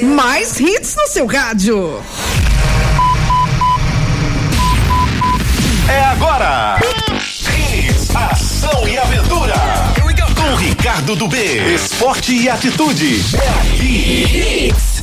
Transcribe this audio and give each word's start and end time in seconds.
Mais 0.00 0.58
hits 0.58 0.96
no 0.96 1.06
seu 1.06 1.26
rádio. 1.26 2.02
É 5.86 6.04
agora. 6.04 6.78
Hits, 6.80 8.08
ação 8.16 8.88
e 8.88 8.96
aventura. 8.96 9.54
Com 10.34 10.56
Ricardo 10.56 11.14
do 11.14 11.28
B. 11.28 11.74
Esporte 11.74 12.32
e 12.32 12.48
atitude. 12.48 13.20
É 13.34 13.48
aqui. 13.60 14.68
Hits. 14.68 15.02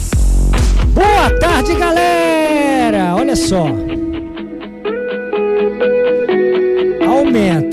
Boa 0.88 1.30
tarde, 1.40 1.76
galera. 1.76 3.16
Olha 3.16 3.36
só. 3.36 3.68
Aumenta. 7.08 7.69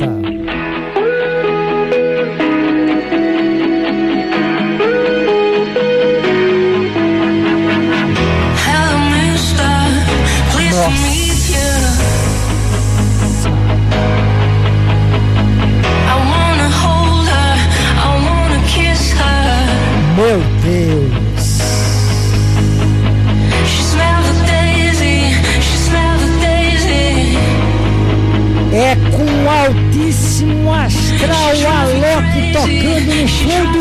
Astral 31.25 31.67
Alok 31.67 32.53
tocando 32.53 33.15
no 33.15 33.29
fundo 33.29 33.79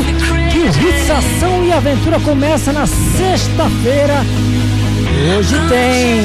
que 0.51 0.59
o 1.59 1.65
e 1.65 1.73
Aventura 1.73 2.19
começa 2.21 2.71
na 2.71 2.87
sexta-feira. 2.87 4.25
Hoje 5.37 5.55
tem, 5.69 6.21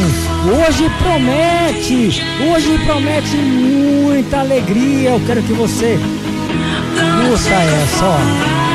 hoje 0.52 0.90
promete, 1.02 2.22
hoje 2.50 2.78
promete 2.84 3.36
muita 3.36 4.40
alegria. 4.40 5.10
Eu 5.10 5.20
quero 5.26 5.42
que 5.42 5.52
você 5.52 5.98
curta 7.26 7.54
essa, 7.54 8.04
ó. 8.04 8.69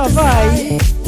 Mixa, 0.00 0.08
vai! 0.08 0.99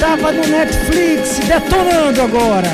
Tava 0.00 0.32
no 0.32 0.46
Netflix, 0.46 1.38
detonando 1.46 2.22
agora! 2.22 2.70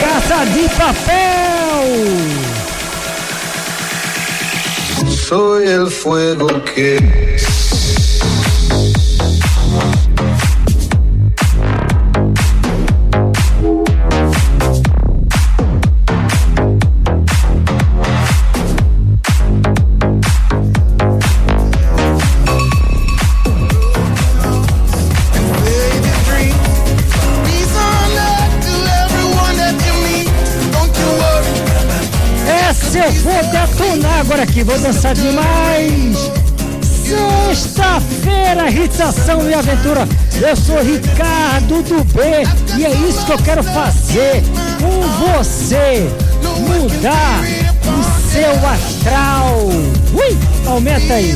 Casa 0.00 0.44
de 0.46 0.68
Papel! 0.78 2.40
Soy 5.08 5.68
el 5.68 5.90
fuego 5.90 6.48
que 6.64 7.29
agora 34.20 34.42
aqui, 34.42 34.62
vou 34.62 34.78
dançar 34.78 35.14
demais! 35.14 36.30
Sexta-feira, 37.48 38.70
irritação 38.70 39.48
e 39.48 39.54
aventura. 39.54 40.06
Eu 40.40 40.54
sou 40.54 40.80
Ricardo 40.80 41.82
do 41.82 42.04
B 42.04 42.22
e 42.78 42.84
é 42.84 42.90
isso 42.90 43.26
que 43.26 43.32
eu 43.32 43.38
quero 43.38 43.62
fazer 43.64 44.42
com 44.78 45.00
você. 45.32 46.08
Mudar 46.60 47.42
o 47.88 48.30
seu 48.30 48.68
astral. 48.68 49.58
Ui, 50.14 50.38
aumenta 50.66 51.14
aí. 51.14 51.34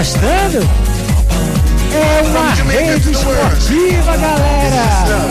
Gostando? 0.00 0.66
É 1.92 2.22
uma 2.22 2.54
rede 2.72 3.10
esportiva, 3.10 4.16
galera! 4.16 5.28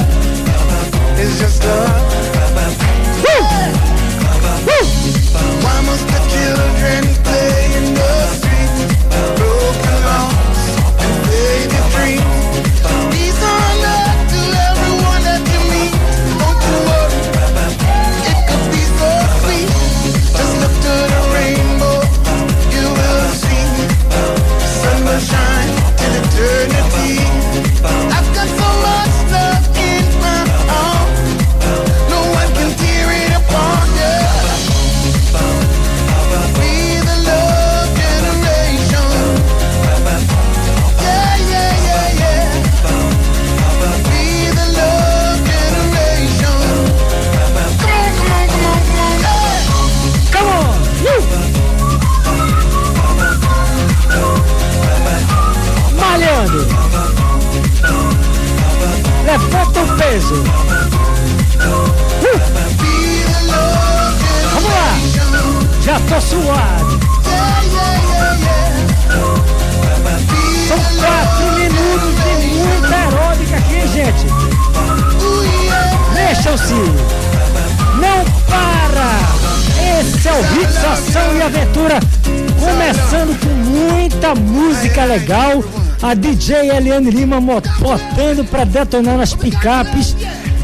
Muita 84.29 84.35
música 84.35 85.05
legal. 85.05 85.63
A 86.01 86.13
DJ 86.13 86.69
Eliane 86.69 87.11
Lima 87.11 87.41
botando 87.41 88.45
pra 88.49 88.63
detonar 88.63 89.17
nas 89.17 89.33
picapes. 89.33 90.15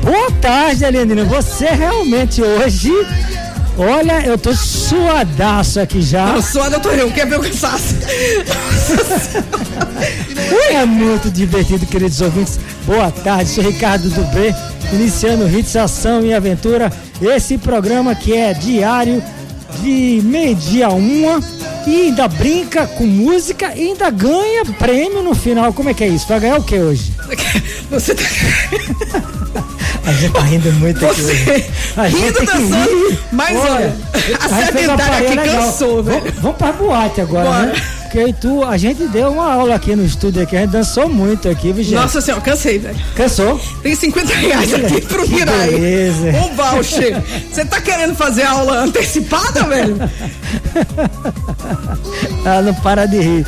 Boa 0.01 0.31
tarde, 0.41 0.85
Eliane 0.85 1.13
Lima. 1.13 1.41
Você 1.41 1.65
realmente 1.67 2.41
hoje. 2.41 2.91
Olha, 3.77 4.25
eu 4.25 4.37
tô 4.37 4.53
suadaço 4.53 5.81
aqui 5.81 6.01
já. 6.01 6.29
Eu 6.29 6.41
sou 6.41 6.63
a 6.63 6.69
doutora, 6.69 6.95
eu 6.95 7.11
quero 7.11 7.29
ver 7.29 7.39
o 7.39 7.41
cansaço. 7.41 7.95
É 10.69 10.85
muito 10.85 11.29
divertido, 11.29 11.85
queridos 11.85 12.21
ouvintes. 12.21 12.57
Boa 12.85 13.11
tarde, 13.11 13.49
sou 13.49 13.63
Ricardo 13.63 14.09
Dubê, 14.09 14.53
iniciando 14.93 15.49
Hits 15.49 15.75
Ação 15.75 16.25
e 16.25 16.33
Aventura. 16.33 16.91
Esse 17.21 17.57
programa 17.57 18.15
que 18.15 18.33
é 18.33 18.53
diário 18.53 19.21
de 19.81 20.21
meio-dia 20.23 20.87
a 20.87 20.93
uma 20.93 21.41
e 21.87 22.01
ainda 22.07 22.27
brinca 22.27 22.87
com 22.87 23.05
música 23.05 23.73
e 23.75 23.89
ainda 23.89 24.09
ganha 24.09 24.65
prêmio 24.79 25.21
no 25.23 25.35
final. 25.35 25.71
Como 25.73 25.89
é 25.89 25.93
que 25.93 26.03
é 26.03 26.07
isso? 26.07 26.27
Vai 26.27 26.39
ganhar 26.39 26.57
o 26.57 26.63
que 26.63 26.75
hoje? 26.79 27.13
Você 27.89 28.15
tá 28.15 28.23
A 30.05 30.11
gente 30.13 30.33
tá 30.33 30.41
rindo 30.41 30.71
muito 30.73 31.05
aqui 31.05 31.21
hoje. 31.21 31.43
Você 31.43 31.65
A 31.97 32.09
gente 32.09 32.21
rindo, 32.23 32.45
dançando, 32.45 33.17
mas 33.31 33.57
olha, 33.57 33.95
a 34.13 34.17
fez 34.17 34.87
uma 34.87 34.97
sedentária 34.97 35.27
aqui 35.27 35.35
legal. 35.37 35.63
cansou, 35.63 36.03
velho. 36.03 36.19
Vamos, 36.21 36.39
vamos 36.41 36.57
pra 36.57 36.71
boate 36.73 37.21
agora, 37.21 37.45
Bora. 37.45 37.65
né? 37.67 37.81
Eu 38.15 38.29
e 38.29 38.33
tu, 38.33 38.63
a 38.63 38.77
gente 38.77 39.05
deu 39.09 39.33
uma 39.33 39.53
aula 39.53 39.75
aqui 39.75 39.93
no 39.93 40.05
estúdio 40.05 40.41
aqui, 40.41 40.55
a 40.55 40.61
gente 40.61 40.71
dançou 40.71 41.09
muito 41.09 41.49
aqui, 41.49 41.73
viu, 41.73 41.83
gente? 41.83 41.95
Nossa 41.95 42.21
senhora, 42.21 42.41
cansei, 42.41 42.79
velho. 42.79 42.95
Cansou? 43.13 43.59
Tem 43.83 43.93
50 43.93 44.33
reais 44.33 44.73
aqui 44.73 45.01
pro 45.01 45.27
Mirai. 45.27 45.71
beleza. 45.71 46.27
Um 46.29 46.55
voucher. 46.55 47.21
Você 47.51 47.65
tá 47.65 47.81
querendo 47.81 48.15
fazer 48.15 48.43
aula 48.43 48.83
antecipada, 48.83 49.63
velho? 49.63 49.97
Ela 52.45 52.61
não 52.61 52.73
para 52.75 53.05
de 53.05 53.19
rir. 53.19 53.45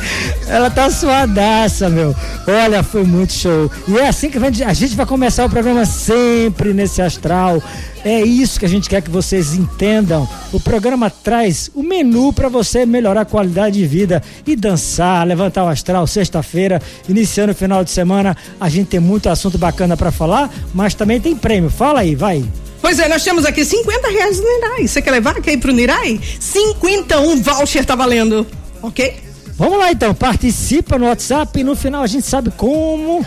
Ela 0.48 0.68
tá 0.68 0.90
suadaça, 0.90 1.88
meu. 1.88 2.14
Olha, 2.46 2.82
foi 2.82 3.04
muito 3.04 3.32
show. 3.32 3.70
E 3.88 3.96
é 3.96 4.08
assim 4.08 4.28
que 4.28 4.36
a 4.38 4.74
gente 4.74 4.96
vai 4.96 5.06
começar 5.06 5.46
o 5.46 5.50
programa 5.50 5.86
sempre 5.86 6.74
nesse 6.74 7.00
astral. 7.00 7.62
É 8.08 8.22
isso 8.22 8.58
que 8.58 8.64
a 8.64 8.68
gente 8.68 8.88
quer 8.88 9.02
que 9.02 9.10
vocês 9.10 9.52
entendam. 9.52 10.26
O 10.50 10.58
programa 10.58 11.10
traz 11.10 11.70
o 11.74 11.82
menu 11.82 12.32
para 12.32 12.48
você 12.48 12.86
melhorar 12.86 13.20
a 13.20 13.24
qualidade 13.26 13.76
de 13.76 13.86
vida 13.86 14.22
e 14.46 14.56
dançar, 14.56 15.26
levantar 15.26 15.64
o 15.64 15.68
astral. 15.68 16.06
Sexta-feira, 16.06 16.80
iniciando 17.06 17.52
o 17.52 17.54
final 17.54 17.84
de 17.84 17.90
semana, 17.90 18.34
a 18.58 18.66
gente 18.70 18.86
tem 18.86 18.98
muito 18.98 19.28
assunto 19.28 19.58
bacana 19.58 19.94
para 19.94 20.10
falar, 20.10 20.50
mas 20.72 20.94
também 20.94 21.20
tem 21.20 21.36
prêmio. 21.36 21.68
Fala 21.68 22.00
aí, 22.00 22.14
vai. 22.14 22.42
Pois 22.80 22.98
é, 22.98 23.08
nós 23.08 23.22
temos 23.22 23.44
aqui 23.44 23.62
50 23.62 24.08
reais 24.08 24.40
no 24.40 24.44
Nirai. 24.54 24.88
Você 24.88 25.02
quer 25.02 25.10
levar? 25.10 25.34
Quer 25.42 25.52
ir 25.52 25.58
pro 25.58 25.70
Nirai? 25.70 26.18
51 26.40 27.42
voucher 27.42 27.84
tá 27.84 27.94
valendo. 27.94 28.46
Ok? 28.80 29.16
Vamos 29.58 29.78
lá 29.78 29.92
então, 29.92 30.14
participa 30.14 30.98
no 30.98 31.04
WhatsApp 31.04 31.60
e 31.60 31.62
no 31.62 31.76
final 31.76 32.02
a 32.02 32.06
gente 32.06 32.26
sabe 32.26 32.50
como 32.56 33.22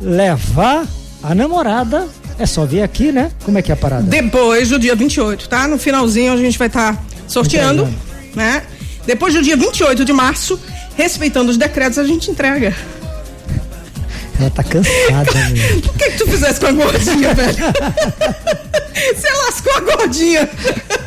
levar 0.00 0.86
a 1.20 1.34
namorada. 1.34 2.19
É 2.40 2.46
só 2.46 2.64
vir 2.64 2.82
aqui, 2.82 3.12
né? 3.12 3.30
Como 3.44 3.58
é 3.58 3.62
que 3.62 3.70
é 3.70 3.74
a 3.74 3.76
parada? 3.76 4.02
Depois 4.02 4.70
do 4.70 4.78
dia 4.78 4.94
28, 4.96 5.46
tá? 5.46 5.68
No 5.68 5.78
finalzinho 5.78 6.32
a 6.32 6.36
gente 6.38 6.58
vai 6.58 6.68
estar 6.68 7.00
sorteando, 7.28 7.82
Entregando. 7.82 8.34
né? 8.34 8.62
Depois 9.06 9.34
do 9.34 9.42
dia 9.42 9.58
28 9.58 10.06
de 10.06 10.12
março, 10.14 10.58
respeitando 10.96 11.50
os 11.50 11.58
decretos, 11.58 11.98
a 11.98 12.04
gente 12.04 12.30
entrega. 12.30 12.74
Ela 14.40 14.50
tá 14.50 14.64
cansada. 14.64 15.30
O 15.90 15.92
que, 15.98 16.10
que 16.10 16.18
tu 16.18 16.26
fizesse 16.30 16.60
com 16.60 16.66
a 16.66 16.72
gordinha, 16.72 17.34
velho? 17.34 17.56
Você 19.14 19.28
lascou 19.28 19.72
a 19.74 19.80
gordinha. 19.80 20.48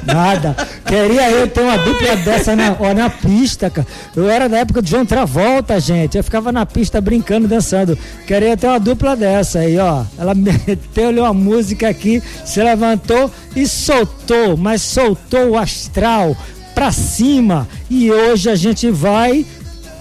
Nada. 0.06 0.56
Queria 0.86 1.32
eu 1.32 1.48
ter 1.48 1.62
uma 1.62 1.78
dupla 1.78 2.16
dessa 2.18 2.56
na, 2.56 2.76
ó, 2.80 2.94
na 2.94 3.10
pista, 3.10 3.70
cara. 3.70 3.88
Eu 4.16 4.30
era 4.30 4.48
da 4.48 4.60
época 4.60 4.82
de 4.82 4.90
João 4.90 5.06
Travolta, 5.06 5.80
gente. 5.80 6.18
Eu 6.18 6.24
ficava 6.24 6.52
na 6.52 6.66
pista 6.66 7.00
brincando, 7.02 7.48
dançando. 7.48 7.98
Queria 8.28 8.56
ter 8.56 8.68
uma 8.68 8.80
dupla 8.80 9.16
dessa 9.16 9.60
aí, 9.60 9.78
ó. 9.78 10.04
Ela 10.18 10.34
meteu-lhe 10.36 11.20
uma 11.20 11.34
música 11.34 11.90
aqui, 11.90 12.22
se 12.46 12.62
levantou 12.62 13.32
e 13.56 13.68
soltou, 13.68 14.58
mas 14.58 14.82
soltou 14.82 15.52
o 15.52 15.58
astral 15.58 16.36
pra 16.74 16.92
cima. 16.92 17.68
E 17.90 18.12
hoje 18.12 18.50
a 18.50 18.56
gente 18.56 18.90
vai 18.90 19.46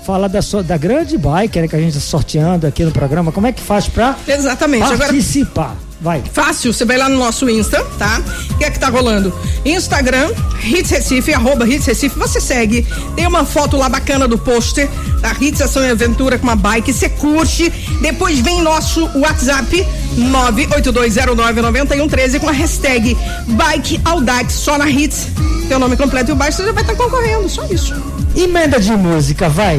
falar 0.04 0.28
da, 0.28 0.42
sua, 0.42 0.62
da 0.62 0.76
grande 0.76 1.16
bike 1.16 1.61
né, 1.61 1.68
que 1.68 1.76
a 1.76 1.80
gente 1.80 1.94
tá 1.94 2.00
sorteando 2.00 2.66
aqui 2.66 2.85
no 2.85 2.90
programa. 2.90 3.32
Como 3.32 3.47
é 3.47 3.52
que 3.52 3.61
faz 3.61 3.88
pra 3.88 4.16
Exatamente. 4.26 4.85
Agora, 4.85 4.99
participar? 4.99 5.76
Vai. 6.02 6.23
Fácil, 6.32 6.73
você 6.73 6.85
vai 6.85 6.99
lá 6.99 7.09
no 7.09 7.16
nosso 7.16 7.49
Insta, 7.49 7.80
tá? 7.97 8.21
O 8.50 8.59
que 8.59 8.64
é 8.64 8.71
que 8.73 8.78
tá 8.78 8.88
rolando? 8.88 9.32
Instagram, 9.64 10.32
Hits 10.64 10.90
Recife, 10.90 11.32
arroba 11.32 11.64
Hits 11.64 11.87
Recife, 11.87 12.18
você 12.18 12.40
segue. 12.40 12.85
Tem 13.14 13.25
uma 13.25 13.44
foto 13.44 13.76
lá 13.76 13.88
bacana 13.88 14.26
do 14.26 14.37
pôster 14.37 14.90
da 15.21 15.32
Hits 15.40 15.62
Ação 15.62 15.85
e 15.85 15.90
Aventura 15.90 16.38
com 16.38 16.44
uma 16.44 16.56
bike, 16.56 16.92
você 16.92 17.09
curte. 17.09 17.71
Depois 18.00 18.40
vem 18.40 18.62
nosso 18.62 19.09
WhatsApp 19.16 19.87
982099113 20.16 22.40
com 22.40 22.49
a 22.49 22.52
hashtag 22.52 23.16
Bike 23.47 24.00
Audax, 24.04 24.54
só 24.54 24.76
na 24.76 24.90
Hits. 24.90 25.28
Teu 25.68 25.78
nome 25.78 25.97
completo 25.97 26.30
e 26.30 26.32
o 26.32 26.37
baixo, 26.37 26.56
você 26.56 26.64
já 26.64 26.73
vai 26.73 26.82
estar 26.82 26.97
concorrendo, 26.97 27.49
só 27.49 27.64
isso. 27.66 27.94
Emenda 28.35 28.81
de 28.81 28.93
música, 28.93 29.49
vai. 29.49 29.77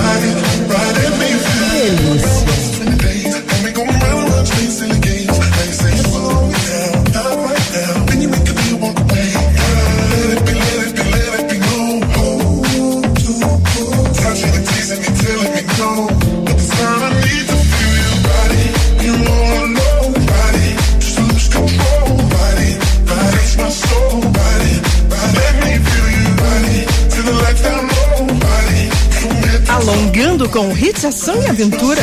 Com 30.49 30.71
Hits 30.77 31.05
Ação 31.05 31.43
e 31.43 31.47
Aventura. 31.47 32.01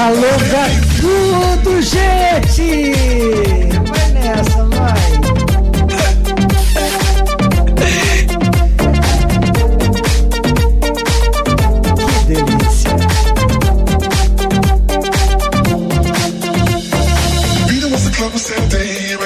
Alô, 0.00 0.20
Gatudo, 0.50 1.82
gente! 1.82 2.92
Vai 3.88 4.10
nessa, 4.12 4.64
vai. 4.64 5.16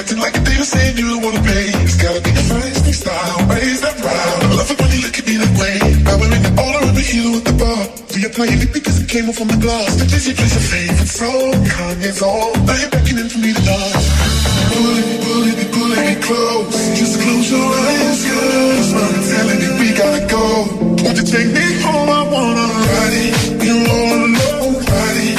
Acting 0.01 0.17
like 0.19 0.35
a 0.35 0.39
diva 0.39 0.63
saying 0.63 0.97
you 0.97 1.09
don't 1.09 1.23
wanna 1.23 1.41
pay. 1.43 1.67
It's 1.83 1.95
gotta 1.95 2.21
be 2.21 2.31
a 2.31 2.33
feisty 2.33 2.91
style, 2.91 3.45
raise 3.47 3.81
that. 3.81 4.30
Love 4.61 4.77
it 4.77 4.79
when 4.79 4.91
you 4.93 5.01
look 5.01 5.17
at 5.17 5.25
me 5.25 5.41
that 5.41 5.53
way. 5.57 5.73
Now 6.05 6.21
we're 6.21 6.29
in 6.37 6.43
the 6.45 6.53
all 6.61 6.77
around 6.77 6.93
the 6.93 7.01
hill 7.01 7.33
at 7.33 7.45
the 7.49 7.55
bar. 7.57 7.81
Playing 8.37 8.61
it 8.61 8.71
because 8.71 9.01
it 9.01 9.09
came 9.09 9.27
off 9.27 9.41
from 9.41 9.49
the 9.49 9.57
glass. 9.57 9.97
The 9.97 10.05
Disney 10.05 10.37
plays 10.37 10.53
your 10.53 10.61
favorite 10.69 11.09
song, 11.09 11.57
Kanye's 11.65 12.21
on. 12.21 12.53
Now 12.69 12.77
you're 12.77 12.93
beckoning 12.93 13.25
for 13.25 13.41
me 13.41 13.57
to 13.57 13.63
dance. 13.65 14.05
Pull 14.71 15.01
it, 15.01 15.09
pull 15.25 15.43
it, 15.49 15.57
pull 15.73 15.91
it 15.97 16.21
close. 16.21 16.77
Just 16.93 17.17
close 17.17 17.49
your 17.49 17.65
eyes, 17.65 18.21
cause 18.21 18.93
I'm 19.01 19.17
telling 19.33 19.59
you 19.65 19.71
we 19.81 19.87
gotta 19.97 20.21
go. 20.29 20.45
Won't 21.01 21.17
you 21.17 21.25
take 21.25 21.49
me 21.49 21.65
home? 21.81 22.09
I 22.13 22.21
wanna 22.29 22.67
ride 22.69 23.17
it. 23.17 23.33
You're 23.65 23.81
all 23.81 24.19
alone, 24.29 24.77
ride 24.85 25.17
it. 25.25 25.30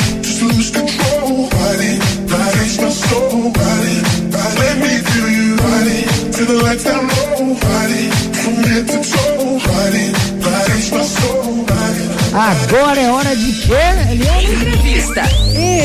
Agora 12.34 12.98
é 12.98 13.12
hora 13.12 13.36
de 13.36 13.52
quê, 13.52 13.74
Eliane? 14.10 14.54
Entrevista. 14.54 15.22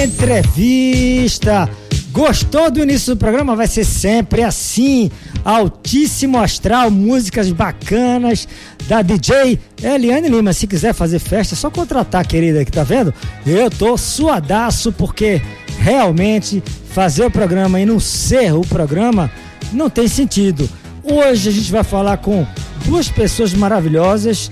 Entrevista. 0.03 1.69
Gostou 2.09 2.71
do 2.71 2.81
início 2.81 3.13
do 3.13 3.19
programa? 3.19 3.53
Vai 3.53 3.67
ser 3.67 3.83
sempre 3.83 4.43
assim. 4.43 5.11
Altíssimo 5.43 6.39
astral, 6.39 6.89
músicas 6.89 7.51
bacanas 7.51 8.47
da 8.87 9.01
DJ 9.01 9.59
Eliane 9.83 10.29
Lima. 10.29 10.53
Se 10.53 10.67
quiser 10.67 10.93
fazer 10.93 11.19
festa, 11.19 11.53
é 11.53 11.57
só 11.57 11.69
contratar, 11.69 12.25
querida, 12.25 12.63
que 12.63 12.71
tá 12.71 12.83
vendo? 12.83 13.13
Eu 13.45 13.69
tô 13.69 13.97
suadaço 13.97 14.93
porque 14.93 15.41
realmente 15.79 16.63
fazer 16.91 17.25
o 17.25 17.31
programa 17.31 17.77
e 17.81 17.85
não 17.85 17.99
ser 17.99 18.53
o 18.53 18.61
programa 18.61 19.29
não 19.73 19.89
tem 19.89 20.07
sentido. 20.07 20.69
Hoje 21.03 21.49
a 21.49 21.51
gente 21.51 21.71
vai 21.71 21.83
falar 21.83 22.17
com 22.17 22.47
duas 22.85 23.09
pessoas 23.09 23.53
maravilhosas. 23.53 24.49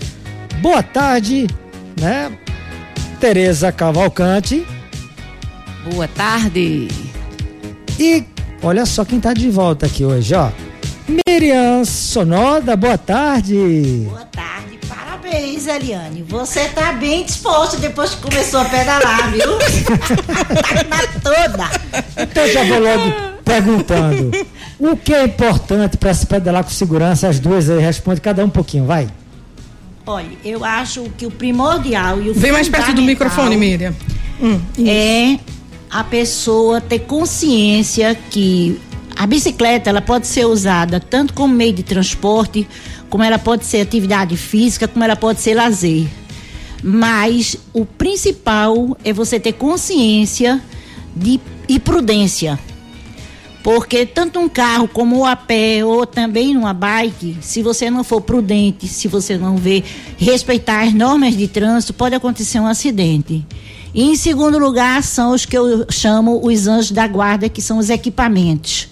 Boa 0.62 0.84
tarde, 0.84 1.48
né? 2.00 2.32
Tereza 3.20 3.72
Cavalcante. 3.72 4.66
Boa 5.92 6.08
tarde. 6.08 6.88
E 8.00 8.24
olha 8.62 8.86
só 8.86 9.06
quem 9.06 9.20
tá 9.20 9.34
de 9.34 9.50
volta 9.50 9.86
aqui 9.86 10.04
hoje, 10.04 10.34
ó. 10.36 10.50
Miriam 11.08 11.86
Sonoda, 11.86 12.76
boa 12.76 12.98
tarde. 12.98 14.06
Boa 14.10 14.26
tarde, 14.26 14.80
parabéns, 14.88 15.68
Eliane. 15.68 16.24
Você 16.24 16.68
tá 16.70 16.92
bem 16.94 17.24
disposto 17.24 17.78
depois 17.78 18.16
que 18.16 18.22
começou 18.22 18.60
a 18.62 18.66
pedalar, 18.66 19.32
viu? 19.32 19.58
tá 19.58 20.84
na 20.90 21.08
toda. 21.22 21.70
Então 22.18 22.48
já 22.48 22.64
vou 22.64 22.80
logo 22.80 23.36
perguntando. 23.46 24.32
O 24.80 24.98
que 24.98 25.14
é 25.14 25.24
importante 25.24 25.96
para 25.98 26.14
se 26.14 26.26
pedalar 26.26 26.64
com 26.64 26.72
segurança? 26.72 27.28
As 27.30 27.40
duas 27.40 27.70
aí 27.70 27.80
responde 27.80 28.20
cada 28.20 28.44
um 28.44 28.50
pouquinho, 28.50 28.86
vai. 28.86 29.08
Olha, 30.06 30.30
eu 30.44 30.64
acho 30.64 31.04
que 31.18 31.26
o 31.26 31.32
primordial 31.32 32.22
e 32.22 32.30
o 32.30 32.34
Vem 32.34 32.52
mais 32.52 32.70
perto 32.70 32.94
do 32.94 33.02
microfone, 33.02 33.58
Miriam. 33.58 33.94
Hum, 34.42 34.60
É 34.86 35.40
a 35.90 36.04
pessoa 36.04 36.80
ter 36.82 37.00
consciência 37.00 38.16
que 38.30 38.80
a 39.16 39.26
bicicleta 39.26 39.90
ela 39.90 40.02
pode 40.02 40.28
ser 40.28 40.46
usada 40.46 41.00
tanto 41.00 41.34
como 41.34 41.54
meio 41.54 41.74
de 41.74 41.84
transporte, 41.84 42.68
como 43.10 43.24
ela 43.24 43.40
pode 43.40 43.66
ser 43.66 43.82
atividade 43.82 44.36
física, 44.36 44.88
como 44.88 45.04
ela 45.04 45.16
pode 45.16 45.42
ser 45.42 45.54
lazer. 45.56 46.06
Mas 46.84 47.58
o 47.74 47.86
principal 47.86 48.96
é 49.04 49.12
você 49.14 49.40
ter 49.40 49.54
consciência 49.54 50.62
de, 51.16 51.40
e 51.68 51.80
prudência. 51.80 52.60
Porque 53.66 54.06
tanto 54.06 54.38
um 54.40 54.48
carro 54.48 54.88
como 54.88 55.26
a 55.26 55.36
pé 55.36 55.84
ou 55.84 56.06
também 56.06 56.54
numa 56.54 56.72
bike, 56.72 57.40
se 57.42 57.64
você 57.64 57.90
não 57.90 58.04
for 58.04 58.22
prudente, 58.22 58.88
se 58.88 59.08
você 59.08 59.40
não 59.40 59.58
ver 59.58 59.84
respeitar 60.20 60.84
as 60.84 60.94
normas 60.94 61.36
de 61.36 61.48
trânsito, 61.48 61.92
pode 61.92 62.14
acontecer 62.14 62.60
um 62.60 62.68
acidente. 62.68 63.44
E 63.92 64.04
em 64.04 64.16
segundo 64.16 64.60
lugar 64.60 65.02
são 65.02 65.32
os 65.32 65.48
que 65.48 65.58
eu 65.58 65.84
chamo 65.90 66.46
os 66.46 66.68
anjos 66.68 66.92
da 66.92 67.08
guarda, 67.08 67.50
que 67.50 67.60
são 67.60 67.80
os 67.80 67.90
equipamentos, 67.90 68.88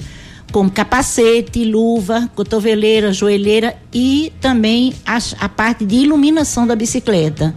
como 0.52 0.72
capacete, 0.72 1.64
luva, 1.66 2.28
cotoveleira, 2.34 3.14
joelheira 3.14 3.78
e 3.94 4.34
também 4.42 4.92
as- 5.06 5.36
a 5.40 5.48
parte 5.48 5.86
de 5.86 5.98
iluminação 5.98 6.66
da 6.66 6.76
bicicleta. 6.76 7.56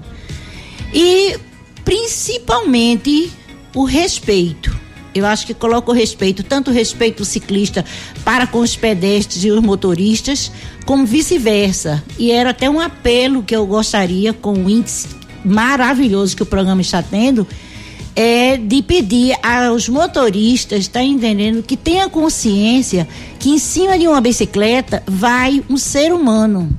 E 0.93 1.39
principalmente 1.83 3.33
o 3.75 3.85
respeito. 3.85 4.85
Eu 5.17 5.25
acho 5.25 5.47
que 5.47 5.55
coloca 5.55 5.91
o 5.91 5.95
respeito, 5.95 6.43
tanto 6.43 6.71
o 6.71 6.75
respeito 6.75 7.19
do 7.19 7.25
ciclista 7.25 7.83
para 8.23 8.47
com 8.47 8.59
os 8.59 8.77
pedestres 8.77 9.45
e 9.45 9.51
os 9.51 9.63
motoristas, 9.63 10.53
como 10.85 11.07
vice-versa. 11.07 12.05
E 12.19 12.31
era 12.31 12.51
até 12.51 12.69
um 12.69 12.79
apelo 12.79 13.43
que 13.43 13.57
eu 13.57 13.67
gostaria, 13.67 14.35
com 14.35 14.53
o 14.53 14.69
índice 14.69 15.09
maravilhoso 15.43 16.37
que 16.37 16.43
o 16.43 16.47
programa 16.47 16.83
está 16.83 17.03
tendo, 17.03 17.47
é 18.15 18.59
de 18.59 18.83
pedir 18.83 19.35
aos 19.43 19.89
motoristas, 19.89 20.87
tá 20.87 21.03
entendendo, 21.03 21.63
que 21.63 21.79
tenha 21.79 22.11
consciência 22.11 23.09
que 23.39 23.49
em 23.49 23.59
cima 23.59 23.99
de 23.99 24.07
uma 24.07 24.21
bicicleta 24.21 25.03
vai 25.07 25.65
um 25.71 25.79
ser 25.79 26.13
humano 26.13 26.77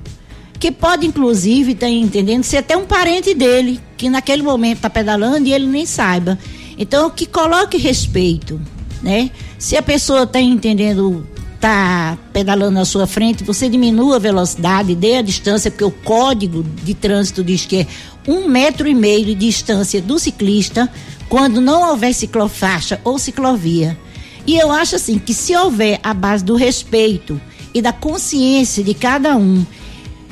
que 0.59 0.71
pode 0.71 1.05
inclusive 1.05 1.75
tá 1.75 1.87
entendendo 1.87 2.43
ser 2.43 2.57
até 2.57 2.75
um 2.75 2.85
parente 2.85 3.35
dele 3.35 3.79
que 3.95 4.09
naquele 4.09 4.41
momento 4.41 4.77
está 4.77 4.89
pedalando 4.89 5.47
e 5.47 5.53
ele 5.53 5.67
nem 5.67 5.85
saiba 5.85 6.37
então 6.77 7.09
que 7.09 7.25
coloque 7.25 7.77
respeito 7.77 8.59
né? 9.01 9.29
Se 9.59 9.75
a 9.75 9.81
pessoa 9.81 10.23
está 10.23 10.39
entendendo 10.39 11.25
tá 11.59 12.17
pedalando 12.31 12.71
na 12.71 12.85
sua 12.85 13.07
frente 13.07 13.43
você 13.43 13.67
diminua 13.67 14.17
a 14.17 14.19
velocidade 14.19 14.93
dê 14.93 15.15
a 15.15 15.21
distância 15.21 15.71
porque 15.71 15.83
o 15.83 15.91
código 15.91 16.63
de 16.83 16.93
trânsito 16.93 17.43
diz 17.43 17.65
que 17.65 17.77
é 17.77 17.87
um 18.27 18.47
metro 18.47 18.87
e 18.87 18.93
meio 18.93 19.25
de 19.25 19.33
distância 19.33 20.01
do 20.01 20.19
ciclista 20.19 20.89
quando 21.27 21.59
não 21.59 21.89
houver 21.89 22.13
ciclofaixa 22.13 23.01
ou 23.03 23.17
ciclovia. 23.17 23.97
E 24.45 24.57
eu 24.57 24.71
acho 24.71 24.95
assim 24.95 25.19
que 25.19 25.33
se 25.33 25.55
houver 25.55 25.99
a 26.03 26.13
base 26.13 26.43
do 26.43 26.55
respeito 26.55 27.39
e 27.73 27.81
da 27.81 27.91
consciência 27.91 28.83
de 28.83 28.93
cada 28.93 29.35
um 29.35 29.65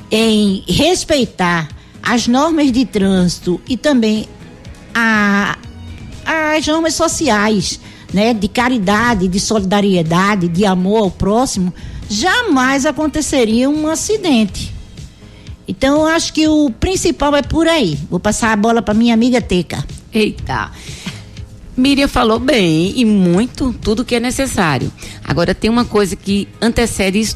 em 0.10 0.64
respeitar 0.68 1.68
as 2.02 2.28
normas 2.28 2.72
de 2.72 2.86
trânsito 2.86 3.60
e 3.68 3.76
também 3.76 4.28
a, 4.94 5.58
as 6.26 6.66
normas 6.66 6.96
sociais, 6.96 7.80
né, 8.14 8.34
de 8.34 8.48
caridade, 8.48 9.28
de 9.28 9.40
solidariedade, 9.40 10.48
de 10.48 10.66
amor 10.66 11.04
ao 11.04 11.12
próximo, 11.12 11.74
jamais 12.10 12.86
aconteceria 12.86 13.70
um 13.70 13.88
acidente. 13.88 14.74
Então, 15.68 16.02
eu 16.02 16.08
acho 16.08 16.32
que 16.34 16.48
o 16.48 16.70
principal 16.70 17.36
é 17.36 17.42
por 17.42 17.68
aí. 17.68 17.98
Vou 18.10 18.20
passar 18.20 18.52
a 18.52 18.56
bola 18.56 18.82
para 18.82 18.94
minha 18.94 19.14
amiga 19.14 19.42
Teca. 19.42 19.84
Eita. 20.14 20.72
Miriam 21.76 22.08
falou 22.08 22.40
bem 22.40 22.94
e 22.96 23.04
muito 23.04 23.74
tudo 23.74 24.06
que 24.06 24.16
é 24.16 24.20
necessário. 24.20 24.92
Agora 25.24 25.54
tem 25.54 25.70
uma 25.70 25.84
coisa 25.84 26.16
que 26.16 26.48
antecede 26.62 27.20
isso 27.20 27.36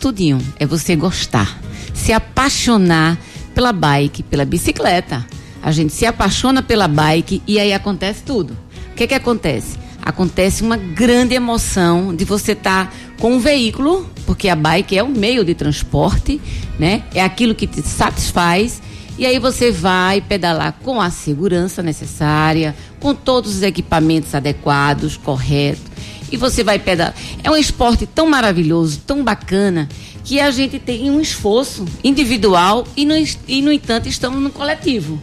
é 0.57 0.65
você 0.65 0.95
gostar, 0.95 1.59
se 1.93 2.13
apaixonar 2.13 3.17
pela 3.53 3.73
bike, 3.73 4.23
pela 4.23 4.45
bicicleta. 4.45 5.25
A 5.61 5.73
gente 5.73 5.91
se 5.91 6.05
apaixona 6.05 6.63
pela 6.63 6.87
bike 6.87 7.41
e 7.45 7.59
aí 7.59 7.73
acontece 7.73 8.23
tudo. 8.23 8.55
Que 8.99 9.07
que 9.07 9.15
acontece? 9.15 9.77
Acontece 10.01 10.61
uma 10.61 10.75
grande 10.75 11.33
emoção 11.33 12.13
de 12.13 12.25
você 12.25 12.51
estar 12.51 12.93
com 13.17 13.35
um 13.35 13.39
veículo, 13.39 14.05
porque 14.25 14.49
a 14.49 14.57
bike 14.57 14.97
é 14.97 15.01
um 15.01 15.07
meio 15.07 15.45
de 15.45 15.55
transporte, 15.55 16.41
né? 16.77 17.03
É 17.13 17.23
aquilo 17.23 17.55
que 17.55 17.65
te 17.65 17.81
satisfaz 17.81 18.81
e 19.17 19.25
aí 19.25 19.39
você 19.39 19.71
vai 19.71 20.19
pedalar 20.19 20.79
com 20.83 20.99
a 20.99 21.09
segurança 21.09 21.81
necessária, 21.81 22.75
com 22.99 23.15
todos 23.15 23.55
os 23.55 23.63
equipamentos 23.63 24.35
adequados, 24.35 25.15
corretos. 25.15 25.85
E 26.29 26.35
você 26.35 26.61
vai 26.61 26.77
pedalar. 26.77 27.15
É 27.41 27.49
um 27.49 27.55
esporte 27.55 28.05
tão 28.05 28.29
maravilhoso, 28.29 28.99
tão 29.07 29.23
bacana, 29.23 29.87
que 30.25 30.41
a 30.41 30.51
gente 30.51 30.77
tem 30.77 31.09
um 31.09 31.21
esforço 31.21 31.85
individual 32.03 32.85
e 32.97 33.05
no, 33.05 33.13
e, 33.47 33.61
no 33.61 33.71
entanto, 33.71 34.09
estamos 34.09 34.41
no 34.41 34.49
coletivo. 34.49 35.21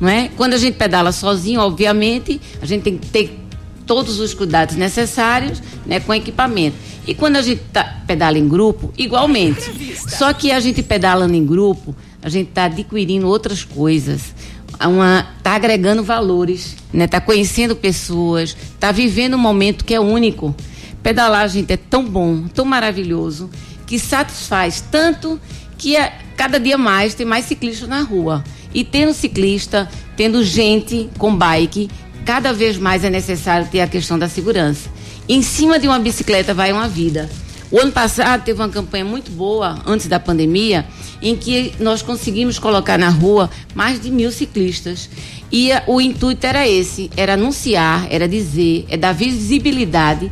Não 0.00 0.08
é? 0.08 0.28
Quando 0.36 0.54
a 0.54 0.58
gente 0.58 0.76
pedala 0.76 1.12
sozinho, 1.12 1.60
obviamente, 1.60 2.40
a 2.60 2.66
gente 2.66 2.82
tem 2.82 2.98
que 2.98 3.06
ter 3.06 3.46
todos 3.86 4.18
os 4.18 4.34
cuidados 4.34 4.76
necessários 4.76 5.62
né, 5.86 6.00
com 6.00 6.12
equipamento. 6.12 6.76
E 7.06 7.14
quando 7.14 7.36
a 7.36 7.42
gente 7.42 7.62
tá, 7.72 8.02
pedala 8.06 8.36
em 8.36 8.48
grupo, 8.48 8.92
igualmente. 8.98 9.62
Só 10.08 10.32
que 10.32 10.50
a 10.50 10.58
gente 10.58 10.82
pedalando 10.82 11.34
em 11.34 11.46
grupo, 11.46 11.94
a 12.20 12.28
gente 12.28 12.48
está 12.48 12.64
adquirindo 12.64 13.28
outras 13.28 13.62
coisas. 13.62 14.34
uma 14.80 15.26
tá 15.42 15.52
agregando 15.52 16.02
valores, 16.02 16.76
né? 16.92 17.06
Tá 17.06 17.20
conhecendo 17.20 17.76
pessoas, 17.76 18.56
tá 18.80 18.90
vivendo 18.90 19.34
um 19.34 19.38
momento 19.38 19.84
que 19.84 19.94
é 19.94 20.00
único. 20.00 20.54
Pedalar, 21.02 21.48
gente, 21.48 21.72
é 21.72 21.76
tão 21.76 22.04
bom, 22.04 22.48
tão 22.48 22.64
maravilhoso, 22.64 23.48
que 23.86 23.96
satisfaz 23.96 24.82
tanto 24.90 25.40
que 25.78 25.96
é, 25.96 26.18
cada 26.36 26.58
dia 26.58 26.76
mais 26.76 27.14
tem 27.14 27.24
mais 27.24 27.44
ciclistas 27.44 27.88
na 27.88 28.02
rua. 28.02 28.42
E 28.76 28.84
tendo 28.84 29.14
ciclista, 29.14 29.88
tendo 30.18 30.44
gente 30.44 31.08
com 31.16 31.34
bike, 31.34 31.88
cada 32.26 32.52
vez 32.52 32.76
mais 32.76 33.04
é 33.04 33.08
necessário 33.08 33.66
ter 33.72 33.80
a 33.80 33.86
questão 33.86 34.18
da 34.18 34.28
segurança. 34.28 34.90
Em 35.26 35.40
cima 35.40 35.78
de 35.78 35.88
uma 35.88 35.98
bicicleta 35.98 36.52
vai 36.52 36.72
uma 36.72 36.86
vida. 36.86 37.26
O 37.70 37.80
ano 37.80 37.90
passado 37.90 38.44
teve 38.44 38.60
uma 38.60 38.68
campanha 38.68 39.04
muito 39.06 39.30
boa, 39.30 39.80
antes 39.86 40.08
da 40.08 40.20
pandemia, 40.20 40.84
em 41.22 41.34
que 41.34 41.72
nós 41.80 42.02
conseguimos 42.02 42.58
colocar 42.58 42.98
na 42.98 43.08
rua 43.08 43.48
mais 43.74 43.98
de 43.98 44.10
mil 44.10 44.30
ciclistas. 44.30 45.08
E 45.50 45.70
o 45.86 45.98
intuito 45.98 46.46
era 46.46 46.68
esse: 46.68 47.10
era 47.16 47.32
anunciar, 47.32 48.06
era 48.10 48.28
dizer, 48.28 48.84
é 48.90 48.96
dar 48.98 49.12
visibilidade 49.12 50.30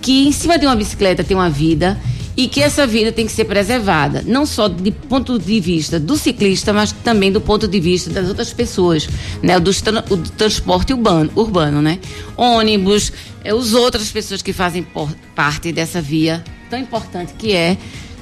que 0.00 0.26
em 0.26 0.32
cima 0.32 0.58
de 0.58 0.64
uma 0.64 0.74
bicicleta 0.74 1.22
tem 1.22 1.36
uma 1.36 1.50
vida 1.50 2.00
e 2.36 2.48
que 2.48 2.62
essa 2.62 2.86
vida 2.86 3.12
tem 3.12 3.26
que 3.26 3.32
ser 3.32 3.44
preservada, 3.44 4.22
não 4.26 4.46
só 4.46 4.68
do 4.68 4.90
ponto 4.92 5.38
de 5.38 5.60
vista 5.60 6.00
do 6.00 6.16
ciclista, 6.16 6.72
mas 6.72 6.92
também 6.92 7.30
do 7.30 7.40
ponto 7.40 7.68
de 7.68 7.78
vista 7.78 8.10
das 8.10 8.28
outras 8.28 8.52
pessoas, 8.52 9.08
né? 9.42 9.60
Do, 9.60 9.70
do 9.70 10.30
transporte 10.30 10.92
urbano, 10.92 11.30
urbano, 11.34 11.82
né? 11.82 11.98
Ônibus, 12.36 13.12
é, 13.44 13.52
os 13.52 13.74
outras 13.74 14.10
pessoas 14.10 14.40
que 14.40 14.52
fazem 14.52 14.86
parte 15.34 15.72
dessa 15.72 16.00
via 16.00 16.42
tão 16.70 16.78
importante 16.78 17.34
que 17.34 17.52
é 17.52 17.76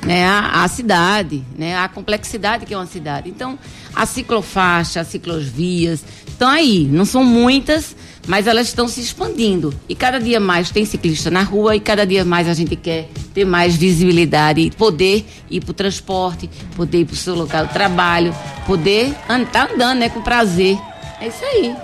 né, 0.04 0.26
a, 0.26 0.64
a, 0.64 0.68
cidade, 0.68 1.44
né, 1.56 1.76
a 1.76 1.88
complexidade 1.88 2.66
que 2.66 2.74
é 2.74 2.76
uma 2.76 2.86
cidade. 2.86 3.28
Então, 3.28 3.58
a 3.94 4.06
ciclofaixa, 4.06 5.00
as 5.00 5.08
ciclovias 5.08 6.02
estão 6.40 6.48
aí, 6.48 6.88
não 6.90 7.04
são 7.04 7.22
muitas, 7.22 7.94
mas 8.26 8.46
elas 8.46 8.68
estão 8.68 8.88
se 8.88 8.98
expandindo. 8.98 9.74
E 9.86 9.94
cada 9.94 10.18
dia 10.18 10.40
mais 10.40 10.70
tem 10.70 10.86
ciclista 10.86 11.30
na 11.30 11.42
rua 11.42 11.76
e 11.76 11.80
cada 11.80 12.06
dia 12.06 12.24
mais 12.24 12.48
a 12.48 12.54
gente 12.54 12.76
quer 12.76 13.10
ter 13.34 13.44
mais 13.44 13.76
visibilidade, 13.76 14.72
poder 14.78 15.26
ir 15.50 15.60
para 15.60 15.70
o 15.70 15.74
transporte, 15.74 16.48
poder 16.74 17.00
ir 17.00 17.04
para 17.04 17.12
o 17.12 17.16
seu 17.16 17.34
local 17.34 17.66
de 17.66 17.74
trabalho, 17.74 18.34
poder 18.66 19.08
estar 19.08 19.46
tá 19.52 19.68
andando 19.70 19.98
né, 19.98 20.08
com 20.08 20.22
prazer. 20.22 20.78
É 21.20 21.28
isso 21.28 21.44
aí. 21.44 21.76